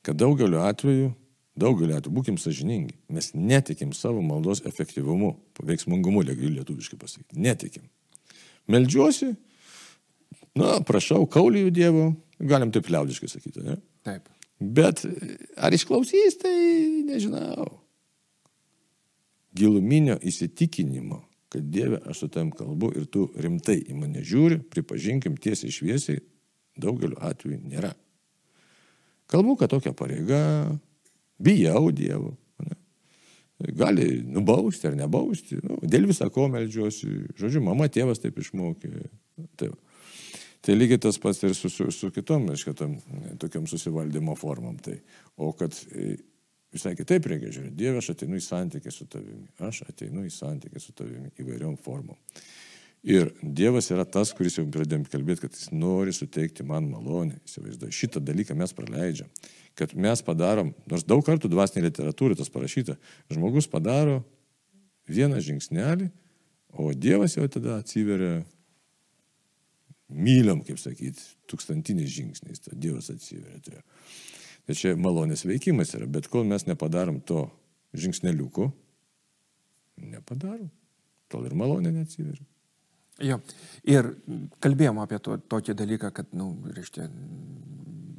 kad 0.05 0.19
daugeliu 0.21 0.61
atveju, 0.61 1.11
daugeliu 1.59 1.97
atveju, 1.97 2.15
būkim 2.19 2.37
sažiningi, 2.41 2.99
mes 3.13 3.33
netikim 3.35 3.95
savo 3.97 4.21
maldos 4.25 4.61
efektyvumu, 4.69 5.33
veiksmingumu, 5.65 6.23
lietuviškai 6.29 7.01
pasakyti. 7.01 7.41
Netikim. 7.41 7.89
Meldžiuosi, 8.69 9.33
na, 10.59 10.77
prašau, 10.85 11.25
kaulijų 11.33 11.73
Dievo, 11.73 12.11
galim 12.39 12.73
taip 12.75 12.91
liaudiškai 12.93 13.31
sakyti, 13.33 13.65
ne? 13.65 13.79
Taip. 14.05 14.29
Bet 14.59 15.05
ar 15.57 15.75
išklausys, 15.75 16.41
tai 16.43 16.55
nežinau. 17.07 17.79
Giluminio 19.59 20.17
įsitikinimo 20.23 21.25
kad 21.49 21.63
Dieve, 21.63 21.99
aš 22.07 22.19
su 22.19 22.29
tam 22.29 22.51
kalbu 22.51 22.91
ir 22.97 23.07
tu 23.13 23.29
rimtai 23.37 23.79
į 23.89 23.97
mane 23.97 24.23
žiūri, 24.25 24.61
pripažinkim 24.73 25.39
tiesiai 25.41 25.73
šviesiai, 25.73 26.21
daugeliu 26.79 27.17
atveju 27.25 27.61
nėra. 27.65 27.95
Kalbu, 29.29 29.57
kad 29.61 29.73
tokia 29.73 29.95
pareiga, 29.97 30.41
bijau 31.41 31.91
Dievo. 31.93 32.37
Gali 33.59 34.21
nubausti 34.23 34.87
ar 34.87 34.95
nebausti, 34.95 35.57
nu, 35.65 35.81
dėl 35.83 36.07
visą 36.07 36.29
ko 36.31 36.45
melžiuosi. 36.53 37.09
Žodžiu, 37.41 37.65
mama, 37.67 37.89
tėvas 37.91 38.23
taip 38.23 38.39
išmokė. 38.39 38.93
Taip. 39.59 39.75
Tai 40.63 40.77
lygiai 40.77 41.01
tas 41.03 41.19
pats 41.19 41.43
ir 41.43 41.57
su, 41.59 41.71
su, 41.73 41.89
su 41.95 42.13
kitom, 42.15 42.47
aišku, 42.53 42.77
tokiam 43.43 43.67
susivaldymo 43.67 44.37
formom. 44.39 44.77
Tai. 44.85 44.95
O 45.43 45.51
kad 45.59 45.75
Visai 46.75 46.93
kitaip 46.99 47.27
reikia 47.31 47.51
žiūrėti. 47.53 47.77
Dieve, 47.79 48.01
aš 48.03 48.11
ateinu 48.13 48.37
į 48.37 48.45
santykį 48.45 48.93
su 48.93 49.07
tavimi. 49.09 49.47
Aš 49.65 49.83
ateinu 49.89 50.25
į 50.29 50.33
santykį 50.33 50.83
su 50.83 50.93
tavimi 50.97 51.31
įvairiom 51.41 51.79
formom. 51.81 52.19
Ir 53.09 53.31
Dievas 53.41 53.89
yra 53.95 54.05
tas, 54.05 54.35
kuris 54.37 54.59
jau 54.59 54.67
pradėjom 54.69 55.07
kalbėti, 55.09 55.47
kad 55.47 55.55
jis 55.55 55.71
nori 55.73 56.13
suteikti 56.13 56.67
man 56.67 56.91
malonę. 56.91 57.39
Įsivaizduoju, 57.47 57.95
šitą 57.95 58.21
dalyką 58.25 58.57
mes 58.59 58.75
praleidžiam. 58.77 59.31
Kad 59.79 59.95
mes 59.95 60.21
padarom, 60.27 60.75
nors 60.91 61.07
daug 61.07 61.23
kartų 61.25 61.49
dvasinė 61.53 61.87
literatūra 61.87 62.37
tas 62.37 62.51
parašyta, 62.53 62.99
žmogus 63.33 63.71
padaro 63.71 64.21
vieną 65.09 65.39
žingsnelį, 65.41 66.11
o 66.75 66.91
Dievas 66.93 67.39
jau 67.39 67.47
tada 67.49 67.79
atsiveria 67.79 68.43
myliam, 70.09 70.61
kaip 70.67 70.81
sakyti, 70.83 71.23
tūkstantiniais 71.49 72.11
žingsniais. 72.13 72.67
Dievas 72.75 73.13
atsiveria. 73.15 73.63
Tai 73.63 73.81
Tai 74.69 74.77
čia 74.77 74.93
malonės 75.01 75.47
veikimas 75.49 75.95
yra, 75.97 76.05
bet 76.05 76.27
kol 76.29 76.45
mes 76.45 76.67
nepadarom 76.69 77.23
to 77.25 77.47
žingsneliuku, 77.97 78.67
nepadarom. 79.97 80.69
Tol 81.33 81.47
ir 81.49 81.55
malonė 81.57 81.93
neatsiveria. 81.95 82.45
Jo. 83.25 83.41
Ir 83.89 84.11
kalbėjom 84.63 85.01
apie 85.03 85.19
to, 85.25 85.39
tokį 85.51 85.75
dalyką, 85.79 86.13
kad, 86.15 86.29
na, 86.37 86.45
nu, 86.45 86.71
reiškia, 86.77 87.09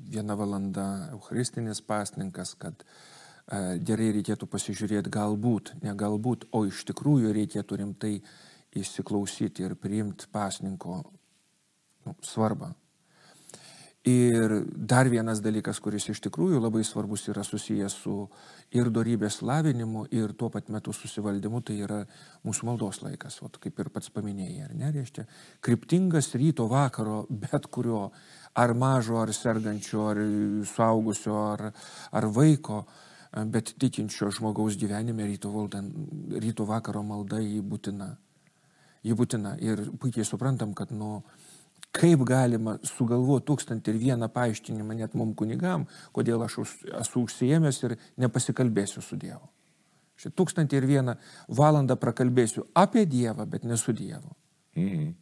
viena 0.09 0.35
valanda 0.35 0.87
eucharistinis 1.13 1.83
pasninkas, 1.85 2.55
kad 2.59 2.81
e, 2.81 3.77
gerai 3.85 4.09
reikėtų 4.17 4.49
pasižiūrėti 4.49 5.13
galbūt, 5.13 5.75
ne 5.85 5.93
galbūt, 5.97 6.49
o 6.51 6.65
iš 6.67 6.81
tikrųjų 6.89 7.31
reikėtų 7.37 7.79
rimtai 7.83 8.15
įsiklausyti 8.79 9.69
ir 9.69 9.77
priimti 9.79 10.27
pasninko 10.33 10.99
nu, 11.05 12.17
svarbą. 12.25 12.73
Ir 14.07 14.63
dar 14.71 15.09
vienas 15.11 15.41
dalykas, 15.43 15.81
kuris 15.83 16.05
iš 16.07 16.21
tikrųjų 16.23 16.61
labai 16.63 16.85
svarbus 16.87 17.25
yra 17.27 17.43
susijęs 17.43 17.97
su 17.99 18.13
ir 18.71 18.87
darybės 18.95 19.41
lavinimu, 19.43 20.05
ir 20.15 20.31
tuo 20.39 20.47
pat 20.49 20.69
metu 20.71 20.93
susivaldymu, 20.95 21.59
tai 21.67 21.81
yra 21.83 21.97
mūsų 22.47 22.69
maldos 22.69 23.01
laikas, 23.03 23.41
o 23.43 23.49
kaip 23.51 23.81
ir 23.83 23.89
pats 23.91 24.07
paminėjai, 24.15 24.69
ar 24.69 24.71
ne, 24.79 24.91
reiškia, 24.95 25.25
kryptingas 25.59 26.31
ryto 26.39 26.69
vakaro, 26.71 27.25
bet 27.27 27.67
kurio, 27.67 28.05
ar 28.55 28.71
mažo, 28.71 29.19
ar 29.19 29.33
sergančio, 29.35 30.07
ar 30.13 30.23
suaugusio, 30.63 31.35
ar, 31.51 31.65
ar 32.15 32.29
vaiko, 32.31 32.85
bet 33.51 33.75
tikinčio 33.83 34.31
žmogaus 34.31 34.79
gyvenime 34.79 35.27
ryto, 35.27 35.51
valdan, 35.51 35.91
ryto 36.39 36.63
vakaro 36.63 37.03
malda 37.03 37.43
jį 37.43 37.59
būtina. 37.67 38.13
Jį 39.03 39.15
būtina. 39.15 39.57
Ir 39.59 39.89
puikiai 39.99 40.23
suprantam, 40.27 40.71
kad, 40.75 40.89
nu, 40.91 41.19
Kaip 41.95 42.21
galima 42.27 42.75
sugalvoti 42.85 43.47
tūkstantį 43.49 43.93
ir 43.93 44.01
vieną 44.03 44.27
paaiškinimą 44.33 44.97
net 44.99 45.15
mum 45.17 45.31
kunigam, 45.37 45.87
kodėl 46.13 46.43
aš 46.45 46.59
esu 47.01 47.23
užsiemęs 47.23 47.81
ir 47.87 47.95
nepasikalbėsiu 48.21 49.01
su 49.01 49.17
Dievu. 49.17 49.47
Šitą 50.19 50.35
tūkstantį 50.41 50.77
ir 50.77 50.85
vieną 50.85 51.15
valandą 51.47 51.95
prakalbėsiu 51.97 52.67
apie 52.77 53.07
Dievą, 53.09 53.47
bet 53.49 53.65
ne 53.65 53.77
su 53.79 53.95
Dievu. 53.95 54.35
Mhm. 54.77 55.15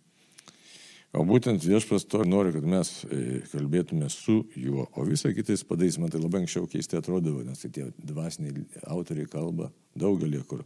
O 1.15 1.23
būtent 1.25 1.63
viešpas 1.63 2.03
to 2.11 2.25
nori, 2.27 2.51
kad 2.53 2.65
mes 2.67 2.89
e, 3.07 3.39
kalbėtume 3.49 4.09
su 4.11 4.41
juo, 4.59 4.89
o 4.91 5.05
visą 5.07 5.31
kitą 5.33 5.55
jis 5.55 5.63
padarys, 5.65 5.97
man 6.01 6.11
tai 6.11 6.19
labai 6.19 6.43
anksčiau 6.43 6.67
keistai 6.69 6.99
atrodavo, 6.99 7.45
nes 7.47 7.63
tai 7.63 7.71
tie 7.73 7.87
dvasiniai 7.95 8.65
autoriai 8.91 9.29
kalba 9.31 9.71
daugelį, 9.97 10.43
kur 10.49 10.65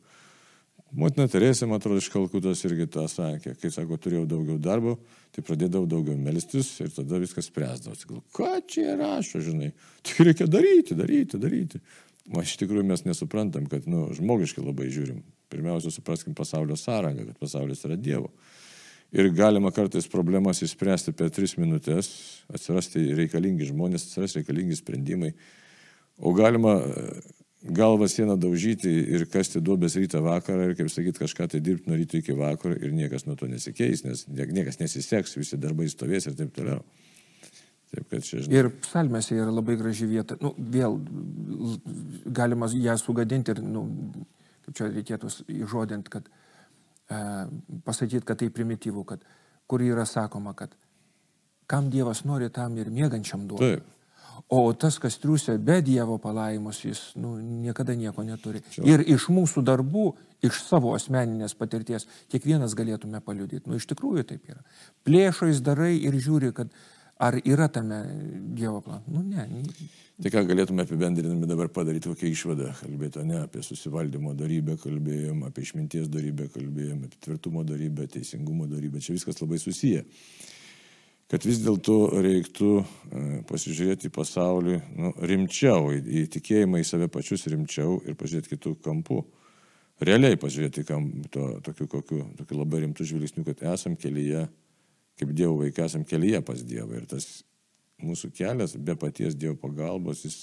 Motina 0.91 1.23
Teresė, 1.31 1.67
man 1.71 1.79
atrodo, 1.79 2.01
iš 2.01 2.09
Kalkutos 2.11 2.61
irgi 2.67 2.85
tą 2.91 3.05
sakė. 3.07 3.53
Kai 3.61 3.69
sako, 3.71 3.95
turėjau 4.01 4.25
daugiau 4.27 4.57
darbo, 4.59 4.97
tai 5.31 5.43
pradėdavau 5.47 5.87
daugiau 5.87 6.17
melstis 6.19 6.73
ir 6.83 6.91
tada 6.91 7.19
viskas 7.21 7.47
spręsdavo. 7.47 7.95
Sakau, 7.95 8.19
ką 8.35 8.57
čia 8.67 8.97
rašo, 8.99 9.39
žinai, 9.45 9.71
tai 10.07 10.27
reikia 10.27 10.49
daryti, 10.51 10.97
daryti, 10.99 11.39
daryti. 11.39 11.81
O 12.35 12.43
iš 12.43 12.57
tikrųjų 12.59 12.83
mes 12.89 13.05
nesuprantam, 13.07 13.69
kad, 13.71 13.87
nu, 13.89 14.09
žmogiškai 14.17 14.65
labai 14.65 14.89
žiūrim. 14.91 15.23
Pirmiausia, 15.51 15.93
supraskim 15.95 16.35
pasaulio 16.35 16.75
sąrangą, 16.79 17.29
kad 17.29 17.39
pasaulis 17.39 17.87
yra 17.87 17.95
Dievo. 17.95 18.29
Ir 19.11 19.31
galima 19.35 19.71
kartais 19.75 20.07
problemas 20.11 20.61
įspręsti 20.63 21.15
per 21.15 21.31
tris 21.35 21.57
minutės, 21.59 22.11
atsirasti 22.51 23.09
reikalingi 23.15 23.67
žmonės, 23.71 24.05
atsirasti 24.07 24.39
reikalingi 24.39 24.77
sprendimai. 24.79 25.33
O 26.19 26.31
galima 26.35 26.77
galvą 27.63 28.07
sieną 28.09 28.37
daužyti 28.41 28.89
ir 28.89 29.27
kasti 29.29 29.61
duobės 29.61 29.95
rytą 29.99 30.21
vakarą 30.25 30.71
ir, 30.71 30.75
kaip 30.79 30.89
sakyti, 30.89 31.21
kažką 31.21 31.47
tai 31.51 31.61
dirbti 31.61 31.91
nuo 31.91 31.99
ryto 31.99 32.17
iki 32.17 32.33
vakaro 32.37 32.75
ir 32.75 32.93
niekas 32.95 33.27
nuo 33.27 33.35
to 33.37 33.49
nesikeis, 33.49 34.03
nes 34.05 34.25
niekas 34.27 34.79
nesiseks, 34.81 35.37
visi 35.37 35.59
darbai 35.61 35.89
stovės 35.91 36.29
ir 36.29 36.37
taip 36.39 36.53
toliau. 36.55 36.81
Taip, 37.91 38.13
čia, 38.23 38.39
žinai. 38.39 38.55
Ir 38.55 38.69
psalmėse 38.85 39.35
yra 39.35 39.51
labai 39.51 39.75
graži 39.79 40.07
vieta. 40.07 40.37
Nu, 40.41 40.53
vėl 40.57 40.95
galima 42.31 42.69
ją 42.71 42.95
sugadinti 42.97 43.51
ir, 43.51 43.59
nu, 43.61 43.83
kaip 44.65 44.77
čia 44.79 44.87
reikėtų 44.93 45.31
įžodinti, 45.59 46.13
kad 46.13 46.29
e, 46.31 47.19
pasakyti, 47.83 48.23
kad 48.25 48.39
tai 48.39 48.47
primityvų, 48.55 49.03
kad 49.09 49.25
kur 49.67 49.83
yra 49.83 50.07
sakoma, 50.07 50.55
kad 50.55 50.73
kam 51.67 51.91
Dievas 51.91 52.23
nori, 52.23 52.49
tam 52.49 52.79
ir 52.79 52.89
mėgančiam 52.91 53.43
duoti. 53.47 53.75
Taip. 53.75 53.97
O 54.49 54.73
tas, 54.73 54.97
kas 54.99 55.17
triusia 55.21 55.57
be 55.57 55.81
Dievo 55.85 56.17
palaimus, 56.21 56.81
jis 56.85 57.01
nu, 57.19 57.35
niekada 57.39 57.95
nieko 57.95 58.23
neturi. 58.23 58.63
Čia. 58.71 58.83
Ir 58.87 59.03
iš 59.05 59.27
mūsų 59.31 59.63
darbų, 59.67 60.05
iš 60.45 60.63
savo 60.65 60.95
asmeninės 60.97 61.55
patirties, 61.59 62.07
kiekvienas 62.31 62.75
galėtume 62.77 63.21
paliudyti. 63.25 63.67
Nu, 63.69 63.77
iš 63.79 63.87
tikrųjų 63.91 64.25
taip 64.33 64.49
yra. 64.49 64.63
Plėšais 65.07 65.61
darai 65.65 65.93
ir 65.99 66.17
žiūri, 66.17 66.51
kad 66.57 66.71
ar 67.21 67.37
yra 67.45 67.67
tame 67.69 68.01
Dievo 68.57 68.81
planas. 68.81 69.07
Nu, 69.11 69.21
ne. 69.23 69.65
Tai 70.21 70.29
ką 70.33 70.45
galėtume 70.49 70.85
apibendrinami 70.85 71.49
dabar 71.49 71.69
padaryti, 71.73 72.09
kokią 72.11 72.29
išvadą 72.29 72.71
kalbėti, 72.77 73.23
ne 73.25 73.39
apie 73.45 73.63
susivaldymo 73.65 74.35
darybę 74.37 74.77
kalbėjom, 74.81 75.45
apie 75.47 75.65
išminties 75.65 76.09
darybę 76.13 76.49
kalbėjom, 76.53 77.05
apie 77.07 77.21
tvirtumo 77.25 77.63
darybę, 77.65 78.07
teisingumo 78.11 78.67
darybę. 78.69 79.01
Čia 79.01 79.17
viskas 79.17 79.41
labai 79.41 79.61
susiję 79.61 80.05
kad 81.31 81.45
vis 81.47 81.61
dėlto 81.63 81.97
reiktų 82.19 82.69
e, 82.81 82.85
pasižiūrėti 83.47 84.09
į 84.09 84.15
pasaulį 84.15 84.79
nu, 84.99 85.11
rimčiau, 85.31 85.93
į, 85.95 86.01
į 86.01 86.23
tikėjimą 86.33 86.81
į 86.81 86.87
save 86.87 87.07
pačius 87.11 87.47
rimčiau 87.51 88.01
ir 88.03 88.17
pažiūrėti 88.19 88.57
kitų 88.57 88.73
kampų. 88.83 89.21
Realiai 90.03 90.39
pažiūrėti 90.41 90.83
kam, 90.87 91.07
to, 91.31 91.45
tokiu, 91.63 91.87
kokiu, 91.87 92.23
tokiu 92.39 92.57
labai 92.59 92.81
rimtu 92.83 93.05
žvilgsniu, 93.07 93.45
kad 93.47 93.61
esam 93.71 93.95
kelyje, 93.95 94.47
kaip 95.21 95.31
Dievo 95.37 95.59
vaikai, 95.61 95.85
esam 95.87 96.03
kelyje 96.07 96.41
pas 96.43 96.65
Dievą. 96.67 96.97
Ir 96.97 97.05
tas 97.07 97.27
mūsų 98.01 98.31
kelias 98.35 98.75
be 98.75 98.97
paties 98.99 99.37
Dievo 99.37 99.55
pagalbos, 99.61 100.25
jis 100.25 100.39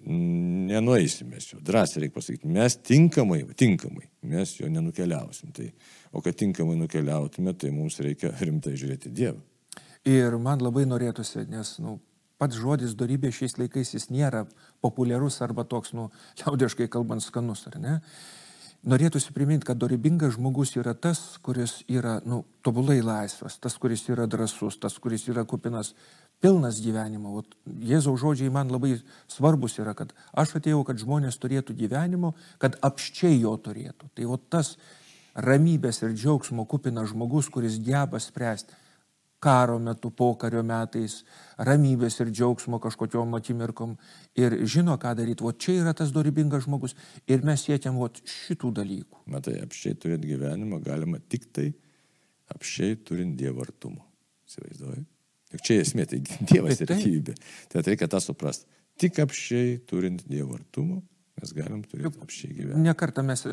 nenueisime 0.00 1.38
jo. 1.44 1.60
Drąsiai 1.66 2.06
reikia 2.06 2.16
pasakyti, 2.16 2.50
mes 2.50 2.78
tinkamai, 2.86 3.42
tinkamai, 3.58 4.08
mes 4.32 4.56
jo 4.58 4.70
nenukeliausim. 4.72 5.52
Tai, 5.54 5.68
o 6.10 6.24
kad 6.24 6.38
tinkamai 6.40 6.78
nukeliautume, 6.80 7.54
tai 7.54 7.70
mums 7.74 8.00
reikia 8.02 8.32
rimtai 8.40 8.74
žiūrėti 8.80 9.14
Dievą. 9.14 9.49
Ir 10.08 10.38
man 10.40 10.62
labai 10.64 10.86
norėtųsi, 10.88 11.44
nes, 11.52 11.74
nu, 11.84 11.98
pats 12.40 12.56
žodis 12.56 12.94
darybė 12.96 13.28
šiais 13.36 13.58
laikais 13.60 13.92
jis 13.92 14.08
nėra 14.08 14.46
populiarus 14.80 15.42
arba 15.44 15.66
toks, 15.68 15.92
nu, 15.92 16.08
liaudiškai 16.40 16.88
kalbant, 16.88 17.24
skanus, 17.24 17.66
ar 17.68 17.76
ne? 17.80 17.98
Norėtųsi 18.80 19.34
priminti, 19.36 19.66
kad 19.68 19.76
dorybingas 19.76 20.38
žmogus 20.38 20.72
yra 20.80 20.94
tas, 20.96 21.36
kuris 21.44 21.82
yra, 21.84 22.16
nu, 22.24 22.46
tobulai 22.64 23.02
laisvas, 23.04 23.58
tas, 23.60 23.76
kuris 23.76 24.06
yra 24.08 24.24
drasus, 24.24 24.78
tas, 24.80 24.96
kuris 24.96 25.26
yra 25.28 25.44
kupinas 25.44 25.92
pilnas 26.40 26.80
gyvenimo. 26.80 27.34
O 27.36 27.44
Jėzaus 27.68 28.22
žodžiai 28.24 28.48
man 28.48 28.72
labai 28.72 28.94
svarbus 29.28 29.76
yra, 29.82 29.92
kad 29.92 30.16
aš 30.32 30.56
atėjau, 30.62 30.80
kad 30.88 30.96
žmonės 30.96 31.36
turėtų 31.42 31.76
gyvenimo, 31.76 32.32
kad 32.56 32.80
apščiai 32.80 33.42
jo 33.42 33.52
turėtų. 33.60 34.08
Tai 34.16 34.32
o 34.32 34.40
tas 34.40 34.78
ramybės 35.36 36.00
ir 36.00 36.16
džiaugsmo 36.16 36.64
kupinas 36.64 37.12
žmogus, 37.12 37.52
kuris 37.52 37.76
geba 37.84 38.16
spręsti 38.16 38.80
karo 39.40 39.78
metu, 39.80 40.10
pokario 40.12 40.62
metais, 40.66 41.20
ramybės 41.58 42.18
ir 42.20 42.30
džiaugsmo 42.30 42.80
kažkokiom 42.82 43.38
akimirkom 43.38 43.94
ir 44.38 44.58
žino, 44.68 44.96
ką 45.00 45.14
daryti. 45.18 45.44
O 45.46 45.52
čia 45.52 45.78
yra 45.80 45.94
tas 45.96 46.12
dorybingas 46.14 46.66
žmogus 46.66 46.96
ir 47.26 47.44
mes 47.46 47.64
siekiam 47.64 47.98
o 48.00 48.08
šitų 48.10 48.72
dalykų. 48.80 49.22
Matai, 49.32 49.56
apšiai 49.64 49.96
turėti 50.00 50.34
gyvenimą 50.34 50.82
galima 50.84 51.22
tik 51.32 51.48
tai 51.56 51.70
apšiai 52.52 52.98
turint 53.06 53.38
Dievo 53.38 53.64
artumą. 53.64 54.04
Įsivaizduoju. 54.50 55.06
Juk 55.54 55.64
čia 55.66 55.80
esmė, 55.82 56.06
tai 56.10 56.20
Dievas 56.50 56.82
tai, 56.82 56.86
ir 56.86 56.92
gyvybė. 57.06 57.38
Tai 57.72 57.84
reikia 57.86 58.10
tą 58.10 58.20
suprasti. 58.22 58.68
Tik 59.00 59.22
apšiai 59.24 59.78
turint 59.88 60.26
Dievo 60.28 60.58
artumą 60.58 61.00
mes 61.40 61.54
galim 61.56 61.80
turėti 61.88 62.20
apšiai 62.24 62.52
gyvenimą. 62.56 62.84
Nekartą 62.84 63.24
mes 63.26 63.46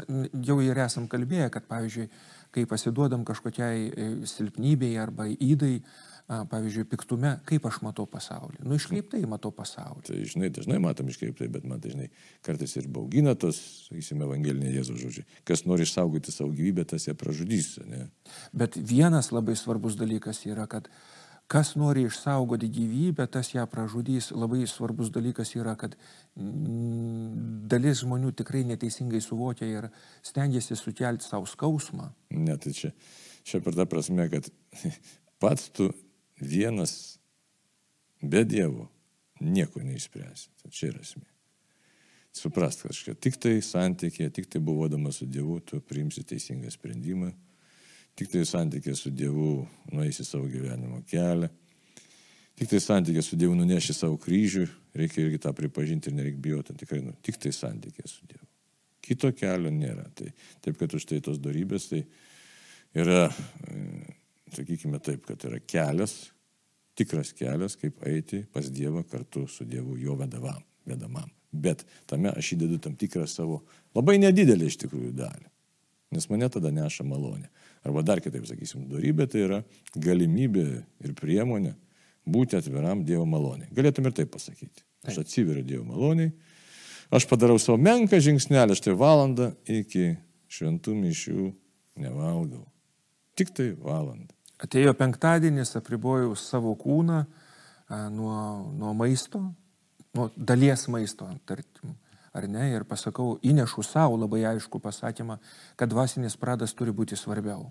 jau 0.50 0.60
ir 0.64 0.84
esam 0.84 1.08
kalbėję, 1.12 1.50
kad 1.54 1.66
pavyzdžiui, 1.70 2.10
kai 2.56 2.68
pasiduodam 2.70 3.26
kažkokiai 3.28 3.88
e, 3.88 4.12
silpnybei 4.30 4.94
arba 5.02 5.28
įdai, 5.32 5.80
pavyzdžiui, 6.28 6.84
piktume, 6.92 7.30
kaip 7.48 7.66
aš 7.70 7.78
matau 7.86 8.04
pasaulį. 8.12 8.60
Nu, 8.68 8.76
iškreiptai 8.76 9.22
matau 9.32 9.54
pasaulį. 9.56 10.02
Tai, 10.10 10.18
žinai, 10.28 10.50
dažnai 10.52 10.80
matom 10.84 11.08
iškreiptai, 11.08 11.48
bet 11.54 11.64
man 11.64 11.80
dažnai 11.80 12.10
kartais 12.44 12.76
ir 12.76 12.90
baugina 12.92 13.32
tos, 13.40 13.62
sakysime, 13.86 14.28
evangelinė 14.28 14.74
Jėzaus 14.74 15.00
žodžiai. 15.06 15.24
Kas 15.48 15.64
nori 15.64 15.88
išsaugoti 15.88 16.36
savo 16.36 16.52
gyvybę, 16.58 16.84
tas 16.92 17.08
ją 17.08 17.16
pražudys. 17.16 17.78
Ne? 17.88 18.10
Bet 18.52 18.76
vienas 18.76 19.32
labai 19.32 19.56
svarbus 19.56 19.96
dalykas 19.96 20.44
yra, 20.50 20.68
kad 20.68 20.92
uh, 20.92 21.17
Kas 21.48 21.78
nori 21.80 22.04
išsaugoti 22.04 22.68
gyvybę, 22.68 23.24
tas 23.32 23.54
ją 23.54 23.64
pražudys. 23.72 24.34
Labai 24.36 24.66
svarbus 24.68 25.08
dalykas 25.16 25.54
yra, 25.56 25.78
kad 25.80 25.96
dalis 27.72 28.02
žmonių 28.02 28.34
tikrai 28.36 28.66
neteisingai 28.68 29.22
suvokia 29.24 29.70
ir 29.70 29.88
stengiasi 30.28 30.76
sukelti 30.76 31.24
savo 31.24 31.48
skausmą. 31.48 32.10
Ne, 32.36 32.58
tai 32.60 32.76
čia, 32.76 32.92
čia 33.48 33.64
per 33.64 33.80
tą 33.80 33.88
prasme, 33.88 34.28
kad 34.34 34.52
pats 35.42 35.72
tu 35.72 35.88
vienas 36.44 37.16
be 38.20 38.44
Dievo 38.44 38.90
nieko 39.40 39.80
neišspręsi. 39.88 40.52
Tai 40.60 40.76
čia 40.76 40.92
yra 40.92 41.04
esmė. 41.08 41.28
Suprast 42.36 42.84
kažką. 42.84 43.16
Tik 43.24 43.40
tai 43.40 43.56
santykė, 43.64 44.28
tik 44.36 44.52
tai 44.52 44.60
buvodamas 44.60 45.22
su 45.22 45.32
Dievu, 45.32 45.62
tu 45.64 45.80
priimsi 45.80 46.28
teisingą 46.28 46.76
sprendimą 46.76 47.32
Tik 48.18 48.32
tai 48.34 48.44
santykė 48.50 48.96
su 48.98 49.12
Dievu 49.14 49.62
nueisi 49.94 50.26
savo 50.26 50.48
gyvenimo 50.50 51.04
kelią. 51.10 51.50
Tik 52.58 52.72
tai 52.72 52.80
santykė 52.82 53.22
su 53.22 53.38
Dievu 53.38 53.54
nuneši 53.58 53.94
savo 53.94 54.18
kryžių, 54.22 54.64
reikia 54.98 55.22
irgi 55.28 55.42
tą 55.44 55.52
pripažinti 55.54 56.10
ir 56.10 56.16
nereikia 56.18 56.42
bijoti, 56.42 56.74
tikrai, 56.80 57.04
nu, 57.06 57.14
tik 57.22 57.38
tai 57.42 57.52
santykė 57.54 58.08
su 58.10 58.26
Dievu. 58.26 58.48
Kito 59.06 59.30
kelio 59.38 59.70
nėra. 59.72 60.08
Tai, 60.18 60.32
taip, 60.66 60.80
kad 60.80 60.96
už 60.98 61.06
tai 61.08 61.20
tos 61.24 61.38
darybės, 61.40 61.86
tai 61.92 62.02
yra, 62.98 63.28
e, 63.70 63.84
sakykime 64.56 65.00
taip, 65.06 65.22
kad 65.30 65.46
yra 65.48 65.62
kelias, 65.62 66.18
tikras 66.98 67.32
kelias, 67.38 67.78
kaip 67.78 68.02
eiti 68.10 68.42
pas 68.54 68.66
Dievą 68.74 69.06
kartu 69.08 69.46
su 69.52 69.68
Dievu 69.70 70.00
jo 70.02 70.18
vedavam, 70.18 70.64
vedamam. 70.90 71.30
Bet 71.54 71.86
tame 72.10 72.34
aš 72.34 72.56
įdedu 72.58 72.82
tam 72.82 72.98
tikrą 73.00 73.28
savo 73.30 73.62
labai 73.96 74.18
nedidelį 74.20 74.68
iš 74.68 74.82
tikrųjų 74.84 75.14
dalį. 75.22 75.48
Nes 76.18 76.28
mane 76.32 76.50
tada 76.52 76.72
neša 76.74 77.06
malonė. 77.08 77.50
Arba 77.88 78.04
dar 78.04 78.20
kitaip 78.24 78.44
sakysim, 78.50 78.88
darybė 78.92 79.30
tai 79.32 79.46
yra 79.46 79.62
galimybė 79.96 80.66
ir 81.08 81.14
priemonė 81.16 81.72
būti 82.28 82.58
atviram 82.60 83.06
Dievo 83.08 83.24
maloniai. 83.30 83.70
Galėtum 83.76 84.10
ir 84.10 84.16
taip 84.18 84.34
pasakyti. 84.34 84.84
Aš 85.08 85.22
atsiveriu 85.24 85.64
Dievo 85.64 85.86
maloniai, 85.88 86.34
aš 87.14 87.28
padarau 87.30 87.56
savo 87.62 87.78
menką 87.80 88.20
žingsnelį, 88.24 88.76
štai 88.76 88.96
valandą 89.00 89.54
iki 89.64 90.18
šventų 90.52 90.96
mišių 90.98 91.46
nevalgau. 92.04 92.66
Tik 93.38 93.54
tai 93.56 93.70
valandą. 93.78 94.34
Atėjo 94.64 94.92
penktadienis, 94.98 95.76
apribojau 95.78 96.34
savo 96.36 96.74
kūną 96.76 97.22
nuo, 98.12 98.38
nuo 98.74 98.94
maisto, 98.98 99.44
nuo 100.18 100.28
dalies 100.36 100.88
maisto, 100.92 101.30
tarkim 101.48 101.96
ar 102.38 102.48
ne, 102.50 102.68
ir 102.76 102.86
pasakau, 102.86 103.38
įnešu 103.46 103.84
savo 103.86 104.18
labai 104.20 104.44
aišku 104.52 104.82
pasakymą, 104.82 105.40
kad 105.78 105.90
dvasinis 105.90 106.38
pradas 106.38 106.76
turi 106.78 106.94
būti 106.94 107.18
svarbiau. 107.18 107.70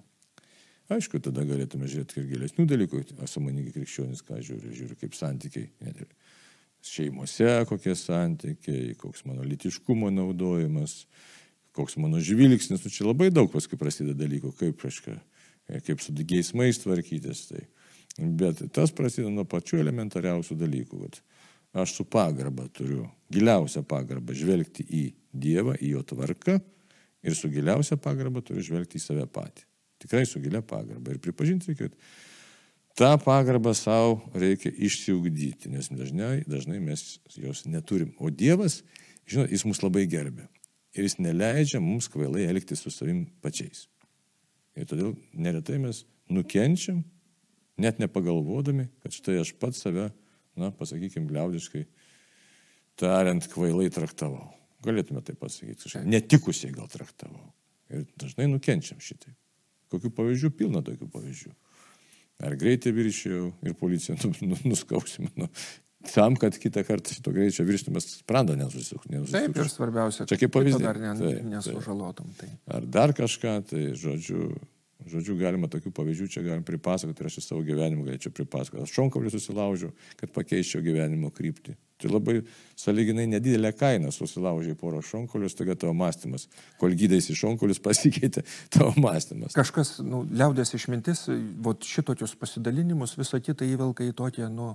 Aišku, 0.93 1.19
tada 1.19 1.43
galėtume 1.43 1.89
žiūrėti 1.91 2.21
ir 2.21 2.27
gilesnių 2.31 2.67
dalykų, 2.71 3.01
sąmoningai 3.27 3.73
krikščionis, 3.75 4.23
ką 4.27 4.39
žiūri, 4.45 4.75
žiūri 4.77 4.99
kaip 5.01 5.17
santykiai. 5.19 5.67
Šeimose 6.87 7.49
kokie 7.67 7.97
santykiai, 7.99 8.93
koks 9.01 9.25
mano 9.27 9.43
litiškumo 9.43 10.13
naudojimas, 10.15 11.01
koks 11.75 11.99
mano 11.99 12.21
žvilgsnis, 12.23 12.85
nu 12.85 12.93
čia 12.93 13.09
labai 13.09 13.33
daug 13.35 13.51
paskui 13.51 13.79
prasideda 13.81 14.15
dalykų, 14.23 14.55
kaip, 14.61 14.79
kažka, 14.85 15.17
kaip 15.89 16.05
su 16.05 16.15
geismais 16.23 16.79
tvarkytis. 16.85 17.49
Tai. 17.51 17.67
Bet 18.17 18.63
tas 18.77 18.95
prasideda 18.95 19.35
nuo 19.35 19.45
pačių 19.49 19.83
elementariausių 19.83 20.57
dalykų. 20.63 21.03
Kad 21.03 21.21
aš 21.83 21.99
su 21.99 22.07
pagarba 22.09 22.71
turiu, 22.73 23.05
giliausią 23.35 23.83
pagarbą 23.89 24.37
žvelgti 24.39 24.87
į 24.87 25.07
Dievą, 25.37 25.75
į 25.77 25.97
jo 25.99 26.03
tvarką 26.15 26.61
ir 27.27 27.35
su 27.37 27.51
giliausia 27.53 27.99
pagarba 28.01 28.41
turiu 28.41 28.63
žvelgti 28.65 28.97
į 28.97 29.03
save 29.03 29.27
patį. 29.29 29.67
Tikrai 30.03 30.27
su 30.29 30.41
gilia 30.45 30.63
pagarba. 30.63 31.15
Ir 31.15 31.21
pripažinti, 31.23 31.75
kad 31.79 31.95
tą 32.99 33.13
pagarbą 33.23 33.73
savo 33.77 34.21
reikia 34.37 34.73
išsiugdyti, 34.73 35.71
nes 35.73 35.91
dažnai, 35.93 36.43
dažnai 36.49 36.81
mes 36.85 37.05
jos 37.37 37.65
neturim. 37.69 38.13
O 38.19 38.31
Dievas, 38.31 38.83
žinot, 39.29 39.53
jis 39.53 39.67
mus 39.69 39.83
labai 39.85 40.07
gerbė. 40.11 40.49
Ir 40.97 41.05
jis 41.05 41.19
neleidžia 41.21 41.81
mums 41.85 42.09
kvailai 42.13 42.47
elgtis 42.49 42.85
su 42.85 42.93
savim 42.93 43.27
pačiais. 43.45 43.87
Ir 44.77 44.89
todėl 44.89 45.15
neretai 45.33 45.79
mes 45.81 46.05
nukenčiam, 46.33 47.03
net 47.81 48.01
nepagalvodami, 48.01 48.89
kad 49.05 49.13
štai 49.13 49.41
aš 49.43 49.53
pats 49.61 49.83
save 49.85 50.11
na, 50.57 50.71
pasakykime, 50.73 51.29
liaudiškai 51.37 51.85
tariant, 53.01 53.45
kvailai 53.53 53.91
traktavau. 53.93 54.49
Galėtume 54.85 55.23
tai 55.25 55.37
pasakyti, 55.39 55.83
kažkaip 55.85 56.09
netikusiai 56.09 56.73
gal 56.75 56.89
traktavau. 56.93 57.51
Ir 57.93 58.07
dažnai 58.19 58.49
nukenčiam 58.51 59.01
šitai. 59.03 59.35
Kokių 59.93 60.11
pavyzdžių 60.17 60.53
pilna 60.59 60.83
tokių 60.87 61.09
pavyzdžių. 61.13 61.51
Ar 62.47 62.57
greitai 62.61 62.93
viršėjau 62.93 63.49
ir 63.65 63.75
policija 63.81 64.17
nu, 64.19 64.33
nu, 64.51 64.59
nuskausimino. 64.69 65.49
Tam, 66.07 66.37
kad 66.39 66.55
kitą 66.61 66.85
kartą 66.87 67.17
šito 67.17 67.33
greičio 67.35 67.65
virštumas 67.67 68.07
sprandą 68.21 68.55
nesusuktų. 68.61 69.25
Taip, 69.33 69.57
ir 69.59 69.71
svarbiausia, 69.73 70.27
čia 70.29 70.39
kaip 70.39 70.53
pavyzdys. 70.55 70.85
Dar 70.85 71.01
ne, 71.03 71.15
taip, 71.19 71.41
nesužalotum. 71.51 72.29
Tai. 72.39 72.51
Ar 72.77 72.87
dar 72.87 73.15
kažką, 73.17 73.57
tai 73.73 73.83
žodžiu, 73.99 74.53
Žodžiu, 75.07 75.37
galima 75.39 75.69
tokių 75.71 75.93
pavyzdžių 75.95 76.27
čia 76.35 76.43
galim 76.43 76.65
pripasakoti 76.67 77.23
ir 77.23 77.29
aš 77.29 77.37
į 77.39 77.43
savo 77.45 77.61
gyvenimą 77.67 78.09
galėčiau 78.09 78.33
pripasakoti. 78.35 78.83
Aš 78.83 78.95
šonkaulį 78.97 79.31
susilaužiau, 79.31 79.93
kad 80.19 80.33
pakeičiau 80.35 80.83
gyvenimo 80.83 81.31
kryptį. 81.35 81.77
Tai 82.03 82.11
labai 82.11 82.41
saliginai 82.77 83.29
nedidelė 83.31 83.71
kaina 83.79 84.11
susilaužiai 84.13 84.75
porą 84.77 84.99
šonkaulius, 85.07 85.55
tokia 85.57 85.79
tavo 85.79 85.95
mąstymas. 85.97 86.49
Kol 86.81 86.99
gydaisi 86.99 87.39
šonkaulius 87.39 87.81
pasikeitė 87.87 88.43
tavo 88.75 88.91
mąstymas. 88.99 89.55
Kažkas, 89.57 89.97
nu, 90.05 90.25
liaudės 90.27 90.75
išmintis, 90.77 91.29
vat 91.65 91.87
šitokius 91.87 92.35
pasidalinimus, 92.41 93.15
visą 93.17 93.41
kitą 93.41 93.69
įvelka 93.71 94.05
į 94.11 94.13
tokią, 94.19 94.51
nu, 94.53 94.75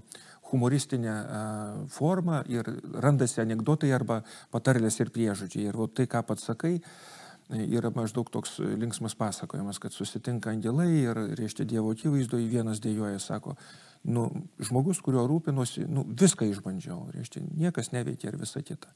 humoristinę 0.52 1.14
uh, 1.22 1.80
formą 1.92 2.42
ir 2.52 2.68
randasi 3.04 3.44
anegdotai 3.44 3.92
arba 3.96 4.24
patarlės 4.52 5.04
ir 5.04 5.12
priežodžiai. 5.12 5.68
Ir 5.70 5.80
vat 5.80 6.00
tai, 6.00 6.08
ką 6.12 6.24
pats 6.28 6.50
sakai, 6.50 6.80
uh, 6.80 7.21
yra 7.52 7.92
maždaug 7.96 8.30
toks 8.32 8.58
linksmas 8.60 9.16
pasakojimas, 9.20 9.80
kad 9.82 9.94
susitinka 9.94 10.52
angelai 10.52 10.90
ir, 11.04 11.20
reiškia, 11.40 11.66
Dievo 11.68 11.92
akivaizdoje 11.92 12.48
vienas 12.50 12.80
dėjoja, 12.84 13.20
sako, 13.20 13.56
nu, 14.08 14.28
žmogus, 14.64 15.02
kurio 15.04 15.26
rūpinosi, 15.30 15.86
nu, 15.92 16.06
viską 16.08 16.48
išbandžiau, 16.50 17.10
reiškia, 17.16 17.44
niekas 17.60 17.92
neveikia 17.94 18.32
ir 18.32 18.40
visa 18.42 18.64
kita. 18.66 18.94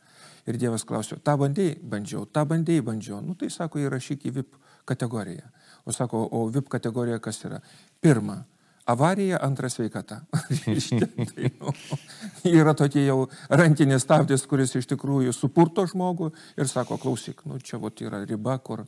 Ir 0.50 0.60
Dievas 0.62 0.86
klausė, 0.88 1.20
tą 1.24 1.36
bandėjai, 1.41 1.78
bandžiau, 1.84 2.26
tą 2.26 2.46
bandėjai, 2.50 2.86
bandžiau. 2.86 3.22
Nu, 3.26 3.36
tai 3.39 3.52
sako, 3.54 3.84
įrašyk 3.84 4.28
į 4.30 4.36
VIP 4.39 4.60
kategoriją. 4.89 5.52
O 5.86 5.94
sako, 5.94 6.24
o 6.32 6.46
VIP 6.50 6.72
kategorija 6.78 7.20
kas 7.22 7.44
yra? 7.46 7.62
Pirma, 8.02 8.44
avarija, 8.86 9.39
antra 9.41 9.69
sveikata. 9.69 10.21
tai, 11.36 11.52
nu, 11.60 11.74
yra 12.52 12.76
tokie 12.78 13.06
jau 13.06 13.26
rankinis 13.50 14.06
stabdis, 14.06 14.45
kuris 14.50 14.76
iš 14.80 14.89
tikrųjų 14.93 15.34
supurto 15.36 15.88
žmogų 15.89 16.32
ir 16.60 16.69
sako, 16.71 17.00
klausyk, 17.02 17.45
nu, 17.50 17.60
čia 17.63 17.82
vat, 17.82 18.02
yra 18.06 18.24
riba, 18.26 18.58
kur 18.63 18.86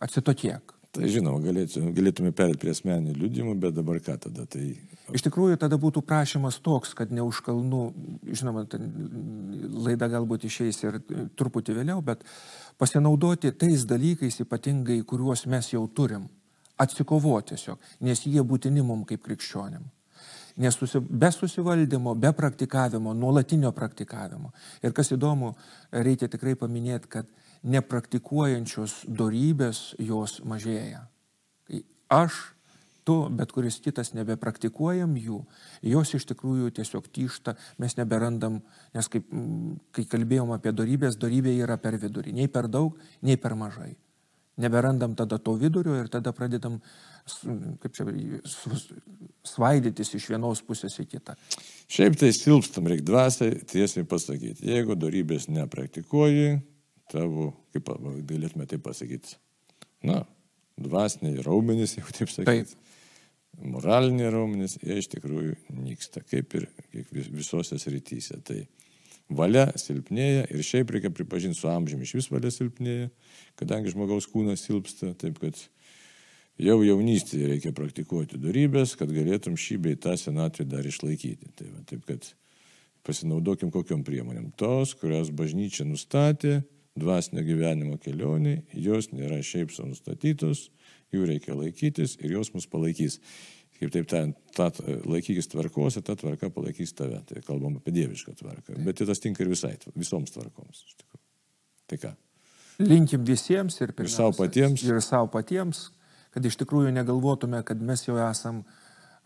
atsitotiek. 0.00 0.74
Tai 0.92 1.08
žinoma, 1.08 1.40
galėtume, 1.40 1.94
galėtume 1.96 2.34
perėti 2.36 2.60
prie 2.60 2.72
asmeninių 2.74 3.14
liūdimų, 3.16 3.54
bet 3.60 3.76
dabar 3.78 3.96
ką 4.04 4.18
tada? 4.26 4.44
Tai 4.44 4.66
Iš 5.16 5.24
tikrųjų, 5.26 5.56
tada 5.60 5.78
būtų 5.80 6.02
prašymas 6.06 6.58
toks, 6.64 6.92
kad 6.96 7.10
ne 7.12 7.24
už 7.24 7.40
kalnų, 7.44 7.80
žinoma, 8.28 8.66
laida 9.86 10.08
galbūt 10.12 10.46
išeis 10.48 10.78
ir 10.84 11.00
truputį 11.36 11.78
vėliau, 11.80 12.04
bet 12.04 12.22
pasinaudoti 12.80 13.54
tais 13.56 13.86
dalykais 13.88 14.40
ypatingai, 14.44 15.00
kuriuos 15.08 15.46
mes 15.50 15.72
jau 15.72 15.82
turim. 15.88 16.28
Atsikovoti 16.80 17.52
tiesiog, 17.52 17.82
nes 18.00 18.24
jie 18.26 18.42
būtini 18.42 18.84
mums 18.84 19.06
kaip 19.10 19.22
krikščionim. 19.26 19.84
Nes 20.62 20.76
susi, 20.76 21.00
be 21.00 21.30
susivaldymo, 21.32 22.14
be 22.14 22.32
praktikavimo, 22.36 23.14
nuolatinio 23.16 23.72
praktikavimo. 23.72 24.52
Ir 24.84 24.92
kas 24.92 25.12
įdomu, 25.14 25.54
reikia 25.92 26.28
tikrai 26.32 26.54
paminėti, 26.60 27.08
kad 27.08 27.28
nepraktikuojančios 27.62 29.02
darybės 29.08 29.92
jos 30.02 30.40
mažėja. 30.44 31.06
Aš, 32.12 32.36
tu, 33.08 33.16
bet 33.32 33.54
kuris 33.54 33.78
kitas 33.80 34.12
nebepraktikuojam 34.12 35.14
jų, 35.16 35.40
jos 35.94 36.12
iš 36.18 36.26
tikrųjų 36.34 36.74
tiesiog 36.76 37.08
tyšta, 37.08 37.56
mes 37.80 37.96
neberandam, 37.96 38.60
nes 38.92 39.08
kaip, 39.08 39.30
kai 39.96 40.04
kalbėjom 40.10 40.52
apie 40.52 40.74
darybės, 40.76 41.16
darybė 41.16 41.56
yra 41.62 41.78
per 41.80 41.96
vidurį, 42.02 42.34
nei 42.36 42.52
per 42.52 42.68
daug, 42.68 42.98
nei 43.24 43.40
per 43.40 43.56
mažai. 43.56 43.94
Neberandam 44.60 45.14
tada 45.16 45.38
to 45.40 45.54
vidurio 45.56 45.94
ir 45.96 46.10
tada 46.12 46.34
pradedam 46.36 46.80
kaip 47.82 47.94
čia, 47.94 48.06
svaidytis 49.46 50.10
iš 50.18 50.26
vienos 50.32 50.62
pusės 50.66 50.98
į 51.02 51.06
kitą. 51.14 51.36
Šiaip 51.92 52.18
tai 52.20 52.32
silpstam, 52.34 52.88
reikia 52.90 53.06
dvasiai 53.06 53.62
tiesiai 53.68 54.06
pasakyti. 54.08 54.66
Jeigu 54.72 54.96
darybės 54.98 55.48
nepraktikuoji, 55.52 56.58
tavo, 57.12 57.52
kaip 57.74 57.92
galėtume 58.28 58.66
tai 58.70 58.80
pasakyti, 58.82 59.36
na, 60.08 60.22
dvasiniai 60.82 61.44
raumenys, 61.46 61.96
jau 62.00 62.08
taip 62.10 62.32
sakyti. 62.32 62.72
Taip. 62.72 62.78
Moraliniai 63.68 64.30
raumenys, 64.32 64.78
jie 64.80 64.96
iš 64.98 65.10
tikrųjų 65.12 65.58
nyksta, 65.76 66.22
kaip 66.24 66.54
ir 66.56 66.70
visose 67.12 67.76
srityse. 67.78 68.38
Tai 68.48 68.62
valia 69.36 69.66
silpnėja 69.78 70.46
ir 70.50 70.64
šiaip 70.66 70.92
reikia 70.94 71.12
pripažinti 71.14 71.58
su 71.58 71.70
amžiumi 71.70 72.06
iš 72.06 72.16
vis 72.18 72.28
valia 72.32 72.52
silpnėja, 72.54 73.08
kadangi 73.60 73.92
žmogaus 73.94 74.28
kūnas 74.30 74.64
silpsta, 74.66 75.12
taip 75.18 75.40
kad 75.42 75.58
jau 76.60 76.78
jaunystėje 76.84 77.48
reikia 77.54 77.72
praktikuoti 77.76 78.40
darybės, 78.40 78.96
kad 78.98 79.12
galėtum 79.12 79.56
šį 79.58 79.78
bei 79.86 79.98
tą 80.00 80.16
senatvį 80.20 80.68
dar 80.70 80.86
išlaikyti. 80.86 81.52
Tai 81.58 81.70
va, 81.72 81.82
taip 81.88 82.04
kad 82.08 82.28
pasinaudokim 83.06 83.72
kokiam 83.74 84.04
priemonėm. 84.06 84.52
Tos, 84.58 84.94
kurias 84.98 85.32
bažnyčia 85.34 85.86
nustatė, 85.88 86.60
dvasinio 86.98 87.44
gyvenimo 87.46 87.98
kelioniai, 88.02 88.62
jos 88.76 89.10
nėra 89.12 89.40
šiaip 89.44 89.72
sau 89.72 89.88
nustatytos, 89.88 90.68
jų 91.12 91.26
reikia 91.28 91.56
laikytis 91.56 92.18
ir 92.20 92.36
jos 92.36 92.52
mus 92.54 92.68
palaikys. 92.70 93.18
Kaip 93.82 93.90
taip 93.90 94.06
tariant, 94.06 94.36
ta, 94.54 94.68
laikykis 95.10 95.48
tvarkos 95.50 95.96
ir 95.98 96.04
ta 96.06 96.14
tvarka 96.14 96.52
palaikys 96.54 96.92
tave. 96.94 97.18
Tai 97.26 97.40
kalbam 97.42 97.80
apie 97.80 97.94
dievišką 97.96 98.36
tvarką. 98.38 98.76
Bet 98.86 99.00
tai 99.00 99.08
tas 99.08 99.18
tinka 99.18 99.42
ir 99.42 99.50
visai, 99.50 99.72
visoms 99.98 100.30
tvarkoms. 100.30 100.84
Tai 101.90 101.98
ką? 101.98 102.12
Linkim 102.82 103.24
visiems 103.26 103.80
ir, 103.82 103.90
ir 103.98 104.10
savo 104.10 104.36
patiems. 104.38 104.84
Ir 104.86 105.00
savo 105.02 105.26
patiems, 105.34 105.88
kad 106.34 106.46
iš 106.46 106.60
tikrųjų 106.62 106.92
negalvotume, 106.94 107.64
kad 107.66 107.82
mes 107.82 108.06
jau 108.06 108.14
esam 108.22 108.62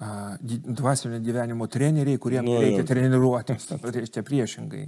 a, 0.01 0.39
dvasinio 0.41 1.21
gyvenimo 1.25 1.69
treneriai, 1.69 2.21
kuriems 2.23 2.49
nu, 2.49 2.57
reikia 2.63 2.87
treniruotis. 2.89 3.69
Tai 3.83 3.93
reiškia 3.93 4.25
priešingai. 4.27 4.87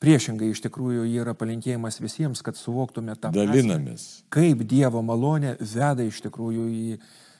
Priešingai 0.00 0.48
iš 0.52 0.64
tikrųjų 0.64 1.04
yra 1.20 1.36
palinkėjimas 1.38 2.00
visiems, 2.02 2.40
kad 2.44 2.56
suvoktume 2.58 3.14
tą 3.20 3.30
dalinamės. 3.36 4.08
Prasme, 4.24 4.32
kaip 4.32 4.64
Dievo 4.68 5.04
malonė 5.06 5.54
veda 5.60 6.04
iš 6.04 6.24
tikrųjų 6.24 6.64
į, 6.72 6.98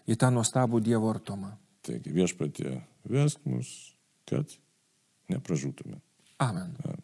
į 0.09 0.19
tą 0.21 0.31
nuostabų 0.35 0.83
Dievo 0.85 1.11
artumą. 1.13 1.55
Taigi 1.85 2.13
viešpatie, 2.15 2.79
vesk 3.09 3.45
mus, 3.49 3.71
kad 4.29 4.49
nepražūtume. 5.33 6.01
Amen. 6.45 6.77
Amen. 6.85 7.03